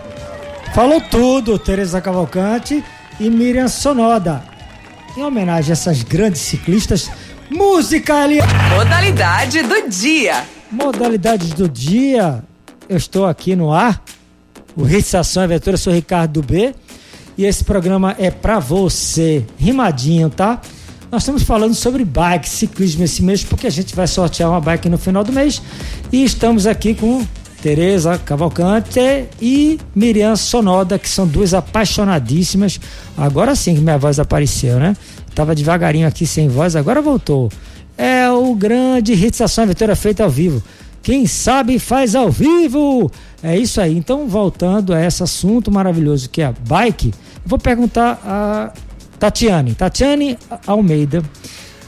Falou 0.74 1.02
tudo, 1.02 1.58
Tereza 1.58 2.00
Cavalcante 2.00 2.82
e 3.20 3.28
Miriam 3.28 3.68
Sonoda. 3.68 4.42
Em 5.18 5.22
homenagem 5.22 5.70
a 5.70 5.72
essas 5.74 6.02
grandes 6.02 6.40
ciclistas, 6.40 7.10
música 7.50 8.22
ali. 8.22 8.38
Modalidade 8.74 9.62
do 9.62 9.86
dia. 9.86 10.44
Modalidades 10.70 11.50
do 11.50 11.68
dia. 11.68 12.42
Eu 12.88 12.96
estou 12.96 13.26
aqui 13.26 13.54
no 13.54 13.70
ar. 13.70 14.02
O 14.76 14.86
Hits 14.86 15.14
Ação 15.14 15.42
Aventura, 15.42 15.74
eu 15.74 15.78
sou 15.78 15.92
Ricardo 15.92 16.42
B. 16.42 16.74
E 17.38 17.44
esse 17.44 17.64
programa 17.64 18.14
é 18.18 18.30
pra 18.30 18.58
você. 18.58 19.42
Rimadinho, 19.58 20.28
tá? 20.28 20.60
Nós 21.10 21.22
estamos 21.22 21.42
falando 21.42 21.74
sobre 21.74 22.04
bike, 22.04 22.48
ciclismo 22.48 23.04
esse 23.04 23.22
mês, 23.22 23.42
porque 23.42 23.66
a 23.66 23.70
gente 23.70 23.96
vai 23.96 24.06
sortear 24.06 24.50
uma 24.50 24.60
bike 24.60 24.88
no 24.88 24.98
final 24.98 25.24
do 25.24 25.32
mês. 25.32 25.62
E 26.12 26.22
estamos 26.22 26.66
aqui 26.66 26.94
com 26.94 27.26
Tereza 27.62 28.18
Cavalcante 28.18 29.00
e 29.40 29.78
Miriam 29.94 30.36
Sonoda, 30.36 30.98
que 30.98 31.08
são 31.08 31.26
duas 31.26 31.54
apaixonadíssimas. 31.54 32.78
Agora 33.16 33.54
sim 33.54 33.74
que 33.74 33.80
minha 33.80 33.96
voz 33.96 34.18
apareceu, 34.18 34.78
né? 34.78 34.94
Tava 35.34 35.54
devagarinho 35.54 36.06
aqui 36.06 36.26
sem 36.26 36.48
voz, 36.48 36.76
agora 36.76 37.00
voltou. 37.00 37.50
É 37.96 38.30
o 38.30 38.54
grande 38.54 39.14
Ritzação 39.14 39.64
Aventura 39.64 39.96
feita 39.96 40.22
ao 40.22 40.30
vivo. 40.30 40.62
Quem 41.06 41.24
sabe 41.24 41.78
faz 41.78 42.16
ao 42.16 42.32
vivo. 42.32 43.12
É 43.40 43.56
isso 43.56 43.80
aí. 43.80 43.96
Então, 43.96 44.26
voltando 44.26 44.92
a 44.92 45.00
esse 45.00 45.22
assunto 45.22 45.70
maravilhoso 45.70 46.28
que 46.28 46.42
é 46.42 46.46
a 46.46 46.52
bike, 46.68 47.14
vou 47.44 47.60
perguntar 47.60 48.20
a 48.24 48.72
Tatiane. 49.16 49.72
Tatiane 49.72 50.36
Almeida, 50.66 51.22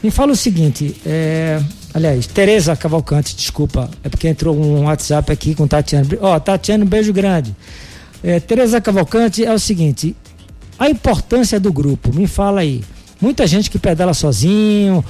me 0.01 0.09
fala 0.09 0.31
o 0.31 0.37
seguinte, 0.37 0.95
é, 1.05 1.61
aliás, 1.93 2.27
Tereza 2.27 2.73
Cavalcante, 2.77 3.35
desculpa, 3.35 3.89
é 4.05 4.07
porque 4.07 4.29
entrou 4.29 4.55
um 4.55 4.85
WhatsApp 4.85 5.29
aqui 5.33 5.53
com 5.53 5.67
Tatiane. 5.67 6.07
Ó, 6.21 6.37
oh, 6.37 6.39
Tatiane, 6.39 6.85
um 6.85 6.87
beijo 6.87 7.11
grande. 7.11 7.53
É, 8.23 8.39
Tereza 8.39 8.79
Cavalcante 8.79 9.43
é 9.43 9.53
o 9.53 9.59
seguinte, 9.59 10.15
a 10.79 10.89
importância 10.89 11.59
do 11.59 11.73
grupo, 11.73 12.15
me 12.15 12.25
fala 12.25 12.61
aí. 12.61 12.85
Muita 13.19 13.45
gente 13.45 13.69
que 13.69 13.77
pedala 13.77 14.13
sozinho, 14.13 15.03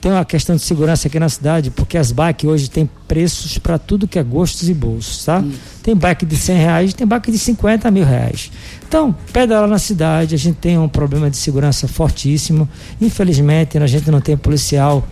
tem 0.00 0.12
uma 0.12 0.24
questão 0.24 0.54
de 0.54 0.62
segurança 0.62 1.08
aqui 1.08 1.18
na 1.18 1.28
cidade, 1.28 1.70
porque 1.70 1.96
as 1.96 2.12
bikes 2.12 2.48
hoje 2.48 2.70
têm 2.70 2.88
preços 3.08 3.58
para 3.58 3.78
tudo 3.78 4.06
que 4.06 4.18
é 4.18 4.22
gostos 4.22 4.68
e 4.68 4.74
bolsos, 4.74 5.24
tá? 5.24 5.40
Isso. 5.40 5.58
Tem 5.82 5.96
bike 5.96 6.26
de 6.26 6.36
100 6.36 6.56
reais, 6.56 6.94
tem 6.94 7.06
bike 7.06 7.30
de 7.30 7.38
50 7.38 7.90
mil 7.90 8.04
reais. 8.04 8.50
Então, 8.86 9.14
pedala 9.32 9.66
na 9.66 9.78
cidade, 9.78 10.34
a 10.34 10.38
gente 10.38 10.56
tem 10.56 10.78
um 10.78 10.88
problema 10.88 11.30
de 11.30 11.36
segurança 11.36 11.88
fortíssimo. 11.88 12.68
Infelizmente, 13.00 13.78
a 13.78 13.86
gente 13.86 14.10
não 14.10 14.20
tem 14.20 14.36
policial 14.36 15.06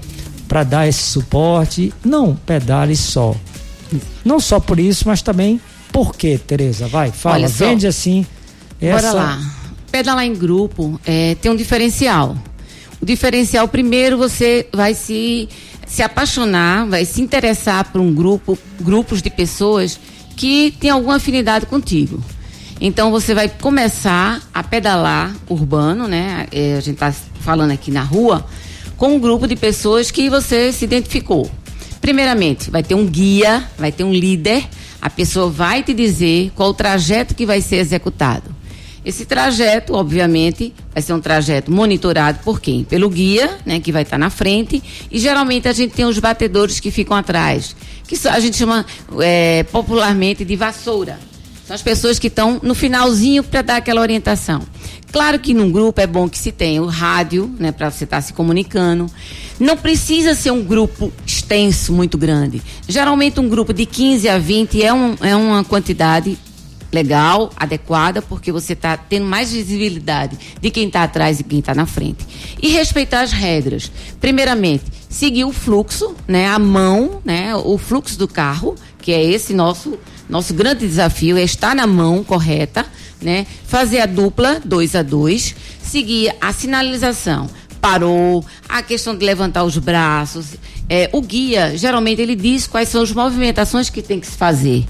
para 0.47 0.65
dar 0.65 0.87
esse 0.87 1.03
suporte. 1.03 1.93
Não 2.05 2.35
pedale 2.35 2.97
só. 2.97 3.35
Não 4.25 4.41
só 4.41 4.61
por 4.61 4.79
isso, 4.79 5.05
mas 5.07 5.23
também 5.23 5.61
por 5.93 6.15
quê, 6.15 6.39
Tereza? 6.39 6.89
Vai, 6.89 7.11
fala, 7.11 7.37
Olha 7.37 7.49
vende 7.49 7.87
assim. 7.87 8.27
Essa... 8.81 9.13
Bora 9.13 9.13
lá. 9.13 9.51
Pedalar 9.91 10.25
em 10.25 10.35
grupo 10.35 11.01
é, 11.07 11.37
tem 11.37 11.53
um 11.53 11.57
diferencial 11.57 12.37
o 13.01 13.07
diferencial, 13.07 13.69
primeiro, 13.69 14.17
você 14.17 14.67
vai 14.73 14.95
se, 14.95 15.49
se 15.87 16.03
apaixonar, 16.03 16.87
vai 16.87 17.05
se 17.05 17.21
interessar 17.21 17.91
por 17.93 18.01
um 18.01 18.13
grupo, 18.15 18.59
grupos 18.81 19.21
de 19.21 19.31
pessoas 19.31 19.99
que 20.37 20.75
têm 20.81 20.91
alguma 20.91 21.17
afinidade 21.17 21.67
contigo. 21.67 22.23
Então 22.81 23.11
você 23.11 23.35
vai 23.35 23.49
começar 23.49 24.43
a 24.53 24.63
pedalar 24.63 25.35
urbano, 25.49 26.09
né? 26.09 26.47
É, 26.51 26.75
a 26.75 26.81
gente 26.81 26.95
está 26.95 27.13
falando 27.41 27.71
aqui 27.71 27.91
na 27.91 28.03
rua, 28.03 28.47
com 28.97 29.17
um 29.17 29.21
grupo 29.21 29.47
de 29.47 29.57
pessoas 29.57 30.11
que 30.11 30.29
você 30.29 30.73
se 30.73 30.85
identificou. 30.85 31.51
Primeiramente, 32.01 32.71
vai 32.71 32.83
ter 32.83 32.95
um 32.95 33.07
guia, 33.07 33.65
vai 33.79 33.91
ter 33.91 34.05
um 34.05 34.13
líder, 34.13 34.67
a 35.01 35.09
pessoa 35.09 35.49
vai 35.51 35.83
te 35.83 35.95
dizer 35.95 36.53
qual 36.55 36.71
o 36.71 36.75
trajeto 36.75 37.35
que 37.35 37.47
vai 37.47 37.61
ser 37.61 37.77
executado. 37.77 38.54
Esse 39.05 39.27
trajeto, 39.27 39.95
obviamente, 39.95 40.73
vai 40.93 41.03
ser 41.03 41.13
um 41.13 41.21
trajeto 41.21 41.71
monitorado 41.71 42.39
por 42.43 42.61
quem? 42.61 42.85
Pelo 42.85 43.11
guia, 43.11 43.59
né, 43.67 43.79
que 43.79 43.93
vai 43.93 44.03
estar 44.03 44.17
na 44.17 44.31
frente, 44.31 44.83
e 45.11 45.19
geralmente 45.19 45.69
a 45.69 45.73
gente 45.73 45.93
tem 45.93 46.07
os 46.07 46.19
batedores 46.19 46.81
que 46.81 46.91
ficam 46.91 47.17
atrás, 47.17 47.77
que 48.09 48.17
a 48.27 48.41
gente 48.41 48.57
chama 48.57 48.87
é, 49.21 49.63
popularmente 49.65 50.45
de 50.45 50.57
vassoura. 50.57 51.19
São 51.67 51.75
as 51.75 51.83
pessoas 51.83 52.19
que 52.19 52.29
estão 52.29 52.61
no 52.63 52.75
finalzinho 52.75 53.43
para 53.43 53.63
dar 53.63 53.77
aquela 53.77 54.01
orientação. 54.01 54.63
Claro 55.11 55.39
que 55.39 55.55
num 55.55 55.71
grupo 55.71 56.01
é 56.01 56.07
bom 56.07 56.29
que 56.29 56.39
se 56.39 56.51
tenha 56.51 56.83
o 56.83 56.87
rádio, 56.87 57.55
né, 57.59 57.73
para 57.73 57.91
você 57.91 58.05
estar 58.05 58.17
tá 58.17 58.23
se 58.23 58.33
comunicando. 58.33 59.07
Não 59.61 59.77
precisa 59.77 60.35
ser 60.35 60.51
um 60.51 60.63
grupo 60.63 61.13
extenso, 61.25 61.93
muito 61.93 62.19
grande. 62.19 62.61
Geralmente 62.89 63.39
um 63.39 63.49
grupo 63.49 63.73
de 63.73 63.87
15 63.87 64.29
a 64.29 64.39
20 64.39 64.83
é, 64.83 64.93
um, 64.93 65.15
é 65.21 65.37
uma 65.37 65.63
quantidade 65.63 66.37
legal, 66.95 67.51
adequada, 67.57 68.23
porque 68.23 68.53
você 68.53 68.73
está 68.73 68.97
tendo 68.97 69.27
mais 69.27 69.53
visibilidade 69.53 70.39
de 70.61 70.71
quem 70.71 70.87
está 70.87 71.03
atrás 71.03 71.41
e 71.41 71.45
quem 71.45 71.59
está 71.59 71.75
na 71.75 71.87
frente. 71.87 72.25
E 72.63 72.69
respeitar 72.69 73.23
as 73.23 73.33
regras. 73.33 73.91
Primeiramente, 74.21 74.85
seguir 75.09 75.45
o 75.45 75.53
fluxo, 75.53 76.15
né, 76.27 76.47
a 76.47 76.59
mão, 76.59 77.21
né, 77.25 77.55
o 77.57 77.77
fluxo 77.77 78.17
do 78.17 78.29
carro, 78.29 78.77
que 79.03 79.13
é 79.13 79.23
esse 79.23 79.53
nosso 79.53 79.99
nosso 80.29 80.55
grande 80.55 80.87
desafio 80.89 81.37
é 81.37 81.43
estar 81.43 81.77
na 81.77 81.87
mão 81.87 82.25
correta, 82.25 82.87
né? 83.21 83.47
Fazer 83.67 84.01
a 84.01 84.07
dupla, 84.07 84.59
dois 84.65 84.95
a 84.95 85.03
dois, 85.03 85.55
seguir 85.83 86.35
a 86.41 86.51
sinalização. 86.51 87.47
Parou, 87.79 88.43
a 88.67 88.83
questão 88.83 89.15
de 89.15 89.23
levantar 89.23 89.65
os 89.65 89.77
braços. 89.77 90.57
É, 90.89 91.11
o 91.13 91.21
guia, 91.21 91.77
geralmente, 91.77 92.23
ele 92.23 92.35
diz 92.35 92.67
quais 92.67 92.89
são 92.89 93.03
as 93.03 93.13
movimentações 93.13 93.91
que 93.91 94.01
tem 94.01 94.19
que 94.19 94.27
se 94.27 94.37
fazer. 94.37 94.87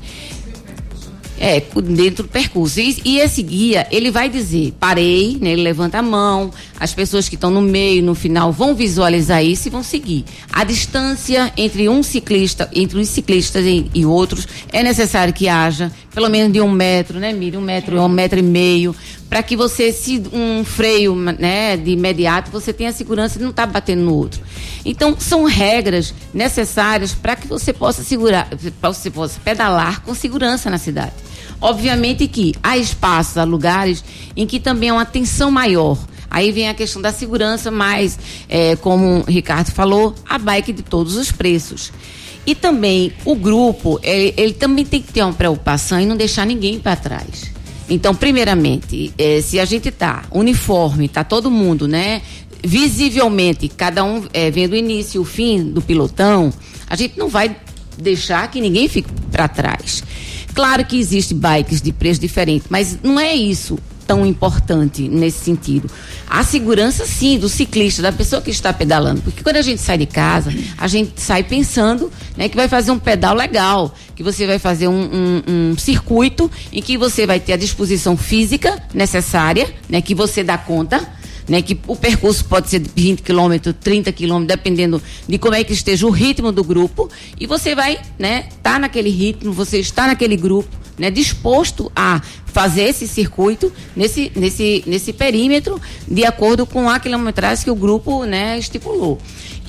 É, 1.39 1.61
dentro 1.83 2.23
do 2.23 2.29
percurso. 2.29 2.79
E, 2.79 3.01
e, 3.05 3.19
esse 3.19 3.43
guia, 3.43 3.87
ele 3.91 4.11
vai 4.11 4.29
dizer, 4.29 4.73
parei, 4.79 5.37
né, 5.41 5.51
ele 5.51 5.63
levanta 5.63 5.99
a 5.99 6.03
mão, 6.03 6.53
as 6.79 6.95
pessoas 6.95 7.29
que 7.29 7.35
estão 7.35 7.51
no 7.51 7.61
meio, 7.61 8.05
no 8.05 8.15
final, 8.15 8.53
vão 8.53 8.75
visualizar 8.75 9.45
isso 9.45 9.67
e 9.67 9.71
vão 9.71 9.83
seguir. 9.83 10.25
A 10.53 10.63
distância 10.63 11.53
entre 11.57 11.89
um 11.89 12.05
ciclista, 12.05 12.71
entre 12.73 13.01
os 13.01 13.09
ciclistas 13.09 13.65
e, 13.67 13.91
e 13.93 14.07
outros, 14.07 14.47
é 14.73 14.83
necessário 14.83 15.35
que 15.35 15.49
haja 15.49 15.91
pelo 16.15 16.29
menos 16.31 16.53
de 16.53 16.61
um 16.61 16.71
metro, 16.71 17.19
né, 17.19 17.33
Miri? 17.33 17.57
Um 17.57 17.61
metro, 17.61 18.01
um 18.01 18.09
metro 18.09 18.39
e 18.39 18.43
meio, 18.43 18.95
para 19.29 19.43
que 19.43 19.57
você, 19.57 19.93
se 19.93 20.23
um 20.33 20.65
freio, 20.65 21.15
né, 21.17 21.77
de 21.77 21.91
imediato, 21.91 22.51
você 22.53 22.73
tenha 22.73 22.93
segurança 22.93 23.39
de 23.39 23.45
não 23.45 23.53
tá 23.53 23.67
batendo 23.67 24.03
no 24.03 24.15
outro. 24.15 24.41
Então, 24.85 25.17
são 25.19 25.45
regras 25.45 26.15
necessárias 26.33 27.15
para 27.15 27.37
que 27.37 27.47
você 27.47 27.73
possa 27.73 28.03
segurar, 28.03 28.49
para 28.81 28.93
você 28.93 29.11
possa 29.11 29.41
pedalar 29.41 30.03
com 30.03 30.15
segurança 30.15 30.69
na 30.69 30.79
cidade. 30.79 31.13
Obviamente 31.61 32.29
que 32.29 32.55
há 32.63 32.77
espaços, 32.77 33.39
há 33.39 33.45
lugares 33.45 34.05
em 34.37 34.47
que 34.47 34.61
também 34.61 34.91
há 34.91 34.95
uma 34.95 35.07
tensão 35.07 35.51
maior. 35.51 35.99
Aí 36.31 36.51
vem 36.51 36.69
a 36.69 36.75
questão 36.75 37.01
da 37.01 37.13
segurança, 37.13 37.71
mas, 37.71 38.19
é, 38.49 38.77
como 38.77 39.21
o 39.21 39.25
Ricardo 39.31 39.71
falou, 39.71 40.15
a 40.29 40.37
bike 40.37 40.73
de 40.73 40.83
todos 40.83 41.17
os 41.17 41.31
preços. 41.31 41.93
E 42.47 42.55
também 42.55 43.13
o 43.25 43.35
grupo, 43.35 43.99
ele, 44.03 44.35
ele 44.37 44.53
também 44.53 44.85
tem 44.85 45.01
que 45.01 45.13
ter 45.13 45.23
uma 45.23 45.33
preocupação 45.33 45.99
em 45.99 46.07
não 46.07 46.17
deixar 46.17 46.45
ninguém 46.45 46.79
para 46.79 46.97
trás. 46.97 47.55
Então, 47.89 48.15
primeiramente, 48.15 49.13
eh, 49.19 49.41
se 49.43 49.61
a 49.61 49.65
gente 49.65 49.91
tá 49.91 50.25
uniforme, 50.31 51.07
tá 51.07 51.23
todo 51.23 51.51
mundo, 51.51 51.87
né? 51.87 52.23
Visivelmente, 52.65 53.69
cada 53.69 54.03
um 54.03 54.27
eh, 54.33 54.51
vendo 54.51 54.73
o 54.73 54.77
início 54.77 55.19
e 55.19 55.21
o 55.21 55.25
fim 55.25 55.63
do 55.63 55.83
pilotão, 55.83 56.53
a 56.89 56.97
gente 56.97 57.19
não 57.19 57.29
vai 57.29 57.55
deixar 57.99 58.51
que 58.51 58.61
ninguém 58.61 58.89
fique 58.89 59.09
para 59.31 59.47
trás. 59.49 60.03
Claro 60.55 60.85
que 60.85 60.99
existe 60.99 61.35
bikes 61.35 61.83
de 61.83 61.93
preço 61.93 62.21
diferente, 62.21 62.67
mas 62.71 62.99
não 63.03 63.19
é 63.21 63.35
isso 63.35 63.79
tão 64.07 64.25
importante 64.25 65.09
nesse 65.09 65.45
sentido. 65.45 65.91
A 66.29 66.45
segurança, 66.45 67.07
sim, 67.07 67.39
do 67.39 67.49
ciclista, 67.49 68.03
da 68.03 68.13
pessoa 68.13 68.41
que 68.41 68.51
está 68.51 68.73
pedalando. 68.73 69.23
Porque 69.23 69.43
quando 69.43 69.57
a 69.57 69.63
gente 69.63 69.81
sai 69.81 69.99
de 69.99 70.07
casa, 70.07 70.53
a 70.77 70.87
gente 70.87 71.21
sai 71.21 71.43
pensando 71.43 72.11
né, 72.37 72.49
que 72.49 72.57
vai 72.57 72.69
fazer 72.69 72.91
um 72.91 72.99
pedal 72.99 73.35
legal, 73.35 73.95
que 74.15 74.23
você 74.23 74.47
vai 74.47 74.59
fazer 74.59 74.89
um, 74.89 74.93
um, 74.93 75.43
um 75.73 75.79
circuito 75.79 76.51
em 76.73 76.83
que 76.83 76.97
você 76.97 77.27
vai 77.27 77.41
ter 77.41 77.55
a 77.55 77.57
disposição 77.57 78.17
física 78.17 78.83
necessária, 78.93 79.73
né, 79.89 80.01
que 80.01 80.15
você 80.15 80.45
dá 80.45 80.59
conta. 80.59 81.24
Né, 81.47 81.61
que 81.61 81.79
o 81.87 81.95
percurso 81.95 82.43
pode 82.47 82.71
ser 82.71 82.79
de 82.79 82.91
20 82.97 83.23
quilômetros, 83.23 83.75
30 83.79 84.11
quilômetros, 84.13 84.57
dependendo 84.57 85.03
de 85.29 85.37
como 85.37 85.55
é 85.55 85.63
que 85.63 85.75
esteja 85.75 86.07
o 86.07 86.11
ritmo 86.11 86.51
do 86.51 86.65
grupo, 86.65 87.11
e 87.39 87.47
você 87.47 87.75
vai, 87.75 88.01
né, 88.19 88.49
tá 88.63 88.79
naquele 88.79 89.11
ritmo, 89.11 89.53
você 89.53 89.79
está 89.79 90.07
naquele 90.07 90.39
grupo, 90.39 90.71
né, 90.97 91.11
disposto 91.11 91.93
a 91.95 92.23
fazer 92.47 92.85
esse 92.85 93.07
circuito 93.09 93.73
nesse, 93.97 94.31
nesse, 94.35 94.85
nesse 94.87 95.13
perímetro 95.13 95.81
de 96.07 96.25
acordo 96.25 96.65
com 96.65 96.89
a 96.89 97.01
quilometragem 97.01 97.65
que 97.65 97.71
o 97.71 97.75
grupo 97.75 98.25
né, 98.25 98.57
estipulou. 98.59 99.21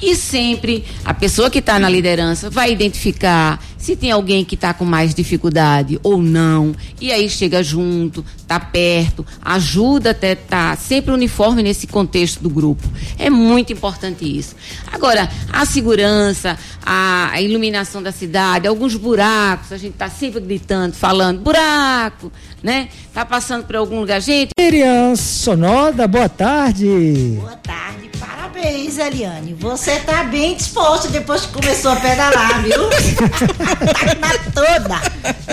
E 0.02 0.16
sempre 0.16 0.84
a 1.04 1.14
pessoa 1.14 1.50
que 1.50 1.60
está 1.60 1.80
na 1.80 1.90
liderança 1.90 2.50
vai 2.50 2.72
identificar 2.72 3.60
se 3.86 3.96
tem 3.96 4.12
alguém 4.12 4.44
que 4.44 4.56
está 4.56 4.74
com 4.74 4.84
mais 4.84 5.14
dificuldade 5.14 6.00
ou 6.02 6.20
não. 6.20 6.74
E 7.00 7.12
aí 7.12 7.30
chega 7.30 7.62
junto, 7.62 8.26
está 8.36 8.60
perto, 8.60 9.24
ajuda 9.44 10.10
até 10.10 10.34
estar 10.34 10.72
tá 10.72 10.76
sempre 10.76 11.14
uniforme 11.14 11.62
nesse 11.62 11.86
contexto 11.86 12.42
do 12.42 12.50
grupo. 12.50 12.84
É 13.20 13.30
muito 13.30 13.72
importante 13.72 14.26
isso. 14.26 14.56
Agora, 14.92 15.30
a 15.54 15.66
segurança, 15.66 16.58
a, 16.84 17.30
a 17.32 17.42
iluminação 17.42 18.02
da 18.02 18.12
cidade, 18.12 18.68
alguns 18.68 18.96
buracos, 18.96 19.72
a 19.72 19.78
gente 19.78 19.94
está 19.94 20.10
sempre 20.10 20.40
gritando, 20.40 20.96
falando, 20.96 21.42
buraco, 21.42 22.32
né? 22.64 22.90
Tá 23.14 23.24
passando 23.24 23.66
por 23.66 23.76
algum 23.76 24.00
lugar, 24.00 24.20
gente. 24.20 24.50
Miriam 24.58 25.16
Sonoda, 25.16 26.08
boa 26.08 26.28
tarde. 26.28 27.38
Boa 27.40 27.56
tarde, 27.58 28.10
parabéns, 28.20 28.45
Eliane. 28.58 29.54
Você 29.60 30.00
tá 30.00 30.24
bem 30.24 30.56
disposto 30.56 31.10
depois 31.10 31.46
que 31.46 31.54
começou 31.54 31.92
a 31.92 31.96
pedalar, 31.98 32.64
viu? 32.64 32.90
tá 32.90 34.16
na 34.20 34.52
toda. 34.52 35.02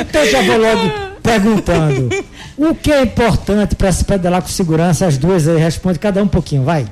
Então 0.01 0.27
já 0.27 0.43
vou 0.43 0.59
logo 0.59 0.91
perguntando. 1.23 2.09
O 2.57 2.75
que 2.75 2.93
é 2.93 3.03
importante 3.03 3.75
para 3.75 3.91
se 3.93 4.05
pedalar 4.05 4.43
com 4.43 4.49
segurança? 4.49 5.07
As 5.07 5.19
duas 5.19 5.49
aí 5.49 5.59
responde 5.59 5.99
cada 5.99 6.23
um 6.23 6.29
pouquinho, 6.29 6.65
vai. 6.65 6.87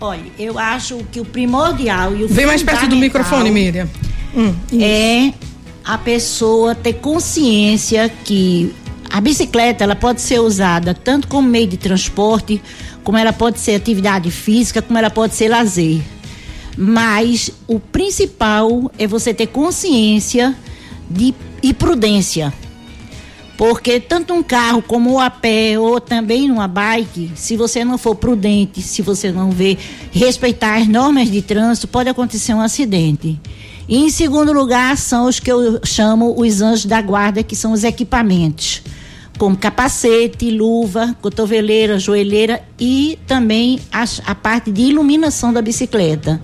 Olha, 0.00 0.22
eu 0.38 0.58
acho 0.58 0.98
que 1.10 1.20
o 1.20 1.24
primordial 1.24 2.14
e 2.14 2.24
o 2.24 2.28
Vem 2.28 2.46
mais 2.46 2.62
perto 2.62 2.82
do 2.82 2.94
fundamental 2.94 3.00
microfone, 3.00 3.50
Miriam. 3.50 3.88
Hum, 4.36 4.54
é 4.80 5.32
a 5.84 5.98
pessoa 5.98 6.74
ter 6.74 6.94
consciência 6.94 8.08
que 8.24 8.72
a 9.10 9.20
bicicleta 9.20 9.82
ela 9.82 9.96
pode 9.96 10.20
ser 10.20 10.38
usada 10.38 10.94
tanto 10.94 11.26
como 11.26 11.48
meio 11.48 11.66
de 11.66 11.76
transporte, 11.76 12.62
como 13.08 13.16
ela 13.16 13.32
pode 13.32 13.58
ser 13.58 13.74
atividade 13.74 14.30
física, 14.30 14.82
como 14.82 14.98
ela 14.98 15.08
pode 15.08 15.34
ser 15.34 15.48
lazer. 15.48 16.02
Mas 16.76 17.50
o 17.66 17.80
principal 17.80 18.92
é 18.98 19.06
você 19.06 19.32
ter 19.32 19.46
consciência 19.46 20.54
de, 21.08 21.34
e 21.62 21.72
prudência. 21.72 22.52
Porque 23.56 23.98
tanto 23.98 24.34
um 24.34 24.42
carro 24.42 24.82
como 24.82 25.18
a 25.18 25.30
pé 25.30 25.78
ou 25.78 25.98
também 25.98 26.48
numa 26.48 26.68
bike, 26.68 27.32
se 27.34 27.56
você 27.56 27.82
não 27.82 27.96
for 27.96 28.14
prudente, 28.14 28.82
se 28.82 29.00
você 29.00 29.32
não 29.32 29.50
ver 29.52 29.78
respeitar 30.12 30.76
as 30.76 30.86
normas 30.86 31.30
de 31.30 31.40
trânsito, 31.40 31.88
pode 31.88 32.10
acontecer 32.10 32.52
um 32.52 32.60
acidente. 32.60 33.40
E 33.88 34.04
em 34.04 34.10
segundo 34.10 34.52
lugar 34.52 34.98
são 34.98 35.24
os 35.24 35.40
que 35.40 35.50
eu 35.50 35.80
chamo 35.82 36.38
os 36.38 36.60
anjos 36.60 36.84
da 36.84 37.00
guarda, 37.00 37.42
que 37.42 37.56
são 37.56 37.72
os 37.72 37.84
equipamentos, 37.84 38.82
como 39.38 39.56
capacete, 39.56 40.50
luva, 40.50 41.16
cotoveleira, 41.22 41.98
joelheira 41.98 42.60
e 42.78 43.18
também 43.26 43.78
as- 43.92 44.20
a 44.26 44.34
parte 44.34 44.70
de 44.70 44.82
iluminação 44.82 45.52
da 45.52 45.62
bicicleta. 45.62 46.42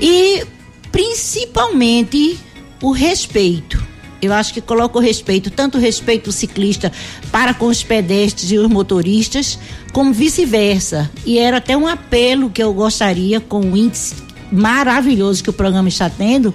E 0.00 0.44
principalmente 0.90 2.38
o 2.82 2.90
respeito. 2.90 3.82
Eu 4.20 4.32
acho 4.32 4.52
que 4.54 4.60
coloca 4.60 4.98
o 4.98 5.00
respeito, 5.00 5.50
tanto 5.50 5.78
o 5.78 5.80
respeito 5.80 6.24
do 6.26 6.32
ciclista 6.32 6.92
para 7.32 7.54
com 7.54 7.66
os 7.66 7.82
pedestres 7.82 8.52
e 8.52 8.58
os 8.58 8.68
motoristas, 8.68 9.58
como 9.92 10.12
vice-versa. 10.12 11.10
E 11.26 11.38
era 11.38 11.56
até 11.56 11.76
um 11.76 11.88
apelo 11.88 12.50
que 12.50 12.62
eu 12.62 12.72
gostaria, 12.72 13.40
com 13.40 13.60
o 13.60 13.76
índice 13.76 14.14
maravilhoso 14.50 15.42
que 15.42 15.50
o 15.50 15.52
programa 15.52 15.88
está 15.88 16.08
tendo, 16.10 16.54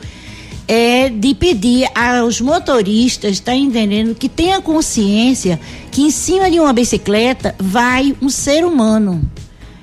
é 0.67 1.09
de 1.09 1.33
pedir 1.33 1.87
aos 1.95 2.41
motoristas, 2.41 3.39
tá 3.39 3.55
entendendo, 3.55 4.13
que 4.13 4.27
tenha 4.27 4.61
consciência 4.61 5.59
que 5.89 6.01
em 6.01 6.11
cima 6.11 6.51
de 6.51 6.59
uma 6.59 6.73
bicicleta 6.73 7.55
vai 7.57 8.15
um 8.21 8.29
ser 8.29 8.65
humano. 8.65 9.21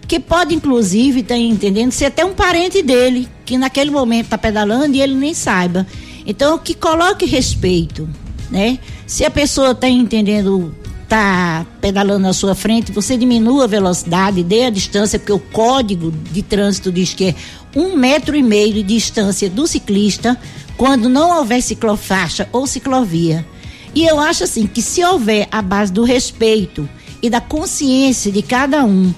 Que 0.06 0.20
pode 0.20 0.54
inclusive 0.54 1.22
tá 1.22 1.36
entendendo? 1.36 1.90
Ser 1.90 2.06
até 2.06 2.24
um 2.24 2.34
parente 2.34 2.82
dele 2.82 3.28
que 3.46 3.56
naquele 3.56 3.90
momento 3.90 4.26
está 4.26 4.36
pedalando 4.36 4.94
e 4.94 5.00
ele 5.00 5.14
nem 5.14 5.32
saiba. 5.32 5.86
Então 6.26 6.58
que 6.58 6.74
coloque 6.74 7.24
respeito 7.24 8.06
né? 8.50 8.78
Se 9.06 9.24
a 9.24 9.30
pessoa 9.30 9.72
está 9.72 9.88
entendendo 9.88 10.74
tá 11.08 11.66
pedalando 11.80 12.20
na 12.20 12.32
sua 12.32 12.54
frente 12.54 12.90
você 12.90 13.16
diminua 13.16 13.64
a 13.64 13.66
velocidade 13.66 14.42
dê 14.42 14.64
a 14.64 14.70
distância 14.70 15.18
porque 15.18 15.32
o 15.32 15.38
código 15.38 16.10
de 16.10 16.42
trânsito 16.42 16.90
diz 16.90 17.12
que 17.12 17.26
é 17.26 17.34
um 17.76 17.94
metro 17.94 18.34
e 18.34 18.42
meio 18.42 18.72
de 18.72 18.82
distância 18.82 19.50
do 19.50 19.66
ciclista 19.66 20.38
quando 20.76 21.08
não 21.08 21.38
houver 21.38 21.62
ciclofaixa 21.62 22.48
ou 22.52 22.66
ciclovia 22.66 23.46
e 23.94 24.04
eu 24.04 24.18
acho 24.18 24.44
assim 24.44 24.66
que 24.66 24.82
se 24.82 25.04
houver 25.04 25.46
a 25.52 25.62
base 25.62 25.92
do 25.92 26.02
respeito 26.02 26.88
e 27.22 27.30
da 27.30 27.40
consciência 27.40 28.32
de 28.32 28.42
cada 28.42 28.84
um 28.84 29.14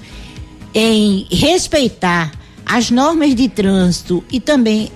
em 0.73 1.25
respeitar 1.31 2.31
as 2.65 2.91
normas 2.91 3.33
de 3.33 3.49
trânsito 3.49 4.23
e 4.31 4.39
também 4.39 4.91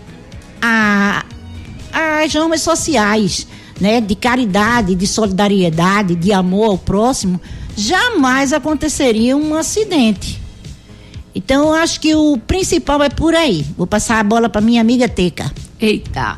a, 0.62 1.26
as 1.92 2.34
normas 2.34 2.62
sociais, 2.62 3.48
né, 3.80 4.00
de 4.00 4.14
caridade, 4.14 4.94
de 4.94 5.08
solidariedade, 5.08 6.14
de 6.14 6.32
amor 6.32 6.66
ao 6.66 6.78
próximo, 6.78 7.42
jamais 7.76 8.54
aconteceria 8.54 9.36
um 9.36 9.56
acidente. 9.56 10.40
Então, 11.34 11.70
eu 11.70 11.74
acho 11.74 12.00
que 12.00 12.14
o 12.14 12.38
principal 12.38 13.02
é 13.02 13.10
por 13.10 13.34
aí. 13.34 13.66
Vou 13.78 13.88
passar 13.88 14.20
a 14.20 14.24
bola 14.24 14.50
para 14.50 14.62
minha 14.62 14.82
amiga 14.82 15.08
Teca. 15.08 15.52
Eita. 15.82 16.38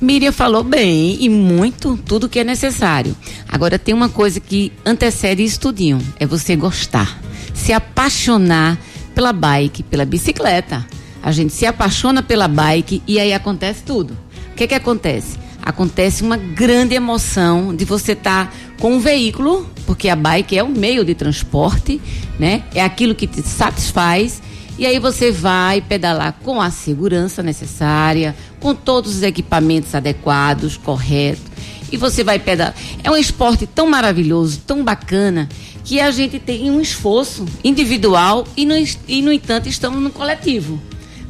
Miriam 0.00 0.30
falou 0.30 0.62
bem 0.62 1.16
e 1.20 1.28
muito 1.28 1.96
tudo 1.96 2.28
que 2.28 2.38
é 2.38 2.44
necessário. 2.44 3.16
Agora 3.48 3.80
tem 3.80 3.92
uma 3.92 4.08
coisa 4.08 4.38
que 4.38 4.72
antecede 4.86 5.42
isso 5.42 5.58
tudinho, 5.58 6.00
é 6.20 6.24
você 6.24 6.54
gostar, 6.54 7.20
se 7.52 7.72
apaixonar 7.72 8.78
pela 9.12 9.32
bike, 9.32 9.82
pela 9.82 10.04
bicicleta. 10.04 10.86
A 11.20 11.32
gente 11.32 11.52
se 11.52 11.66
apaixona 11.66 12.22
pela 12.22 12.46
bike 12.46 13.02
e 13.08 13.18
aí 13.18 13.34
acontece 13.34 13.82
tudo. 13.82 14.16
O 14.52 14.54
que 14.54 14.68
que 14.68 14.74
acontece? 14.74 15.36
Acontece 15.60 16.22
uma 16.22 16.36
grande 16.36 16.94
emoção 16.94 17.74
de 17.74 17.84
você 17.84 18.12
estar 18.12 18.54
com 18.78 18.94
um 18.94 19.00
veículo, 19.00 19.68
porque 19.84 20.08
a 20.08 20.14
bike 20.14 20.56
é 20.56 20.62
um 20.62 20.68
meio 20.68 21.04
de 21.04 21.14
transporte, 21.14 22.00
né? 22.38 22.62
É 22.72 22.84
aquilo 22.84 23.16
que 23.16 23.26
te 23.26 23.42
satisfaz 23.42 24.40
e 24.78 24.86
aí 24.86 24.98
você 25.00 25.32
vai 25.32 25.80
pedalar 25.80 26.34
com 26.44 26.60
a 26.60 26.70
segurança 26.70 27.42
necessária, 27.42 28.34
com 28.60 28.74
todos 28.74 29.16
os 29.16 29.22
equipamentos 29.22 29.92
adequados, 29.94 30.76
corretos. 30.76 31.42
E 31.90 31.96
você 31.96 32.22
vai 32.22 32.38
pedalar. 32.38 32.74
É 33.02 33.10
um 33.10 33.16
esporte 33.16 33.66
tão 33.66 33.88
maravilhoso, 33.88 34.60
tão 34.64 34.84
bacana, 34.84 35.48
que 35.84 36.00
a 36.00 36.10
gente 36.10 36.38
tem 36.38 36.70
um 36.70 36.80
esforço 36.80 37.44
individual 37.64 38.46
e 38.56 38.64
no, 38.64 38.74
e, 39.08 39.22
no 39.22 39.32
entanto, 39.32 39.68
estamos 39.68 40.00
no 40.00 40.10
coletivo. 40.10 40.80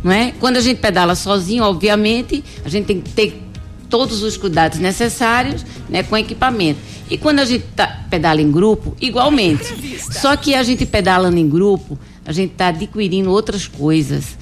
Não 0.04 0.12
é? 0.12 0.32
Quando 0.38 0.56
a 0.56 0.60
gente 0.60 0.78
pedala 0.78 1.14
sozinho, 1.14 1.64
obviamente, 1.64 2.44
a 2.64 2.68
gente 2.68 2.86
tem 2.86 3.00
que 3.00 3.10
ter 3.10 3.42
todos 3.88 4.22
os 4.22 4.36
cuidados 4.36 4.78
necessários 4.78 5.64
né, 5.88 6.02
com 6.02 6.16
equipamento. 6.16 6.80
E 7.10 7.16
quando 7.16 7.38
a 7.38 7.44
gente 7.44 7.64
tá, 7.74 8.04
pedala 8.10 8.42
em 8.42 8.50
grupo, 8.50 8.94
igualmente. 9.00 9.64
Só 10.12 10.36
que 10.36 10.54
a 10.54 10.62
gente 10.62 10.84
pedalando 10.84 11.38
em 11.38 11.48
grupo, 11.48 11.98
a 12.28 12.32
gente 12.32 12.52
está 12.52 12.68
adquirindo 12.68 13.30
outras 13.30 13.66
coisas. 13.66 14.36